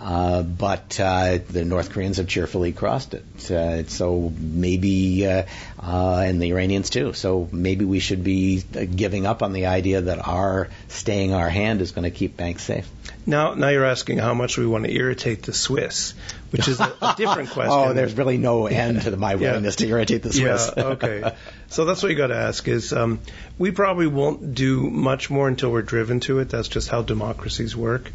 [0.00, 3.50] Uh, but uh, the North Koreans have cheerfully crossed it.
[3.50, 5.44] Uh, so maybe, uh,
[5.78, 7.12] uh, and the Iranians too.
[7.12, 11.82] So maybe we should be giving up on the idea that our staying our hand
[11.82, 12.88] is going to keep banks safe.
[13.26, 16.14] Now, now you're asking how much we want to irritate the Swiss,
[16.48, 17.72] which is a, a different question.
[17.72, 19.86] oh, there's really no end to my willingness yeah.
[19.86, 20.70] to irritate the Swiss.
[20.76, 21.36] yeah, okay.
[21.68, 23.20] So that's what you got to ask is um,
[23.56, 26.48] we probably won't do much more until we're driven to it.
[26.48, 28.10] That's just how democracies work.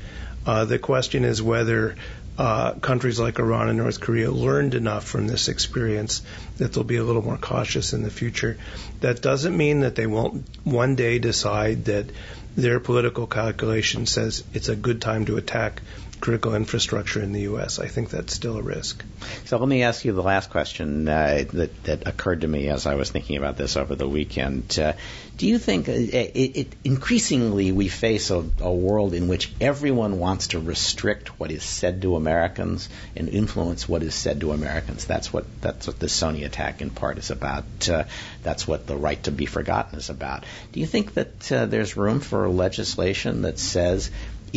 [0.46, 1.96] Uh, the question is whether
[2.38, 6.22] uh, countries like Iran and North Korea learned enough from this experience
[6.58, 8.58] that they'll be a little more cautious in the future.
[9.00, 12.12] That doesn't mean that they won't one day decide that
[12.58, 15.82] their political calculation says it's a good time to attack
[16.26, 17.78] critical infrastructure in the U.S.
[17.78, 19.06] I think that's still a risk.
[19.46, 22.88] So let me ask you the last question uh, that, that occurred to me as
[22.88, 24.80] I was thinking about this over the weekend.
[24.80, 24.94] Uh,
[25.38, 30.18] do you think uh, it, it, increasingly we face a, a, world in which everyone
[30.18, 35.06] wants to restrict what is said to Americans and influence what is said to Americans?
[35.06, 37.66] That's what that's what the Sony attack in part is about.
[37.88, 38.06] Uh,
[38.42, 40.44] that's what the right to be forgotten is about.
[40.72, 44.10] Do you think that uh, there's room for legislation that says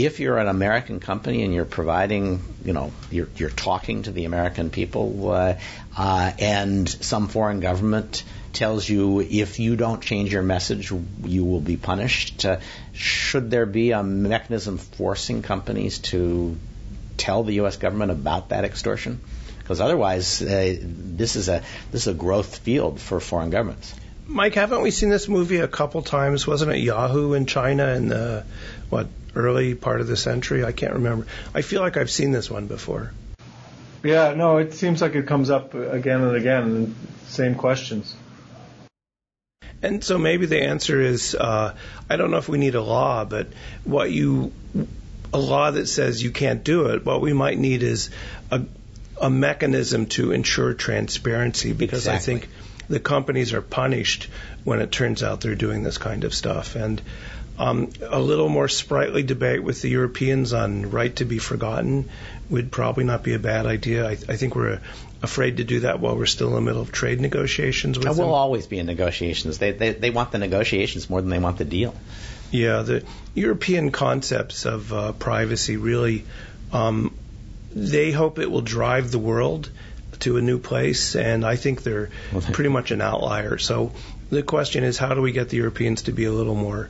[0.05, 4.25] if you're an American company and you're providing, you know, you're, you're talking to the
[4.25, 5.55] American people, uh,
[5.97, 8.23] uh, and some foreign government
[8.53, 10.93] tells you if you don't change your message,
[11.25, 12.45] you will be punished.
[12.45, 12.59] Uh,
[12.93, 16.57] should there be a mechanism forcing companies to
[17.17, 17.77] tell the U.S.
[17.77, 19.21] government about that extortion?
[19.59, 23.95] Because otherwise, uh, this is a this is a growth field for foreign governments.
[24.27, 26.47] Mike, haven't we seen this movie a couple times?
[26.47, 28.45] Wasn't it Yahoo in China in the
[28.91, 29.09] what
[29.39, 30.65] early part of the century.
[30.65, 31.27] I can't remember.
[31.55, 33.13] I feel like I've seen this one before.
[34.03, 36.95] Yeah, no, it seems like it comes up again and again, and
[37.27, 38.15] same questions.
[39.83, 41.75] And so maybe the answer is uh,
[42.11, 43.49] I don't know if we need a law, but
[43.85, 44.53] what you
[45.33, 47.05] a law that says you can't do it.
[47.05, 48.11] What we might need is
[48.51, 48.63] a
[49.21, 52.35] a mechanism to ensure transparency because exactly.
[52.35, 52.51] I think
[52.89, 54.29] the companies are punished
[54.65, 56.75] when it turns out they're doing this kind of stuff.
[56.77, 57.03] And
[57.59, 62.09] um, a little more sprightly debate with the Europeans on right to be forgotten
[62.49, 64.07] would probably not be a bad idea.
[64.07, 64.81] I, I think we're
[65.23, 68.13] afraid to do that while we're still in the middle of trade negotiations with uh,
[68.13, 68.27] them.
[68.27, 69.59] We'll always be in negotiations.
[69.59, 71.95] They, they, they want the negotiations more than they want the deal.
[72.51, 73.05] Yeah, the
[73.35, 76.25] European concepts of uh, privacy really,
[76.73, 77.15] um,
[77.73, 79.69] they hope it will drive the world
[80.21, 82.11] to a new place, and I think they're
[82.53, 83.59] pretty much an outlier.
[83.59, 83.93] So
[84.31, 86.89] the question is, how do we get the Europeans to be a little more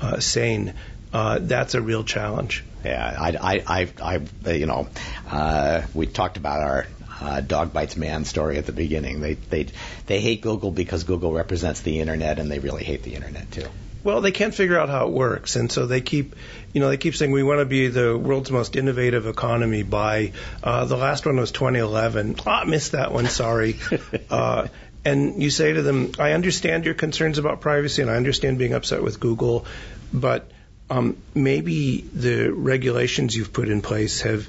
[0.00, 0.74] uh, sane,
[1.12, 2.64] uh, that's a real challenge.
[2.84, 4.88] Yeah, I, I, I, I you know,
[5.30, 6.86] uh, we talked about our
[7.20, 9.20] uh, dog bites man story at the beginning.
[9.20, 9.66] They, they,
[10.06, 13.66] they hate Google because Google represents the internet, and they really hate the internet too.
[14.02, 16.34] Well, they can't figure out how it works, and so they keep,
[16.72, 20.32] you know, they keep saying we want to be the world's most innovative economy by
[20.62, 22.36] uh, the last one was 2011.
[22.46, 23.26] Ah, missed that one.
[23.26, 23.78] Sorry.
[24.30, 24.68] uh,
[25.04, 28.74] and you say to them, I understand your concerns about privacy and I understand being
[28.74, 29.66] upset with Google,
[30.12, 30.50] but
[30.90, 34.48] um, maybe the regulations you've put in place have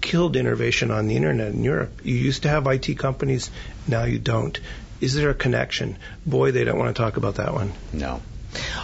[0.00, 2.00] killed innovation on the internet in Europe.
[2.04, 3.50] You used to have IT companies,
[3.86, 4.58] now you don't.
[5.00, 5.98] Is there a connection?
[6.24, 7.72] Boy, they don't want to talk about that one.
[7.92, 8.22] No.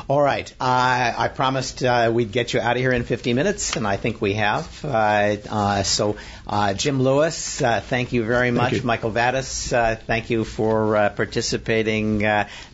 [0.09, 0.51] All right.
[0.61, 3.97] Uh, I promised uh, we'd get you out of here in 50 minutes, and I
[3.97, 4.85] think we have.
[4.85, 8.75] Uh, uh so, uh, Jim Lewis, uh, thank you very much.
[8.75, 8.83] You.
[8.83, 9.71] Michael Vatis,
[10.07, 12.25] thank you for participating.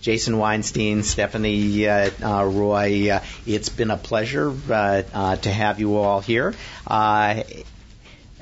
[0.01, 1.87] Jason Weinstein, Stephanie
[2.21, 6.55] Roy, it's been a pleasure to have you all here.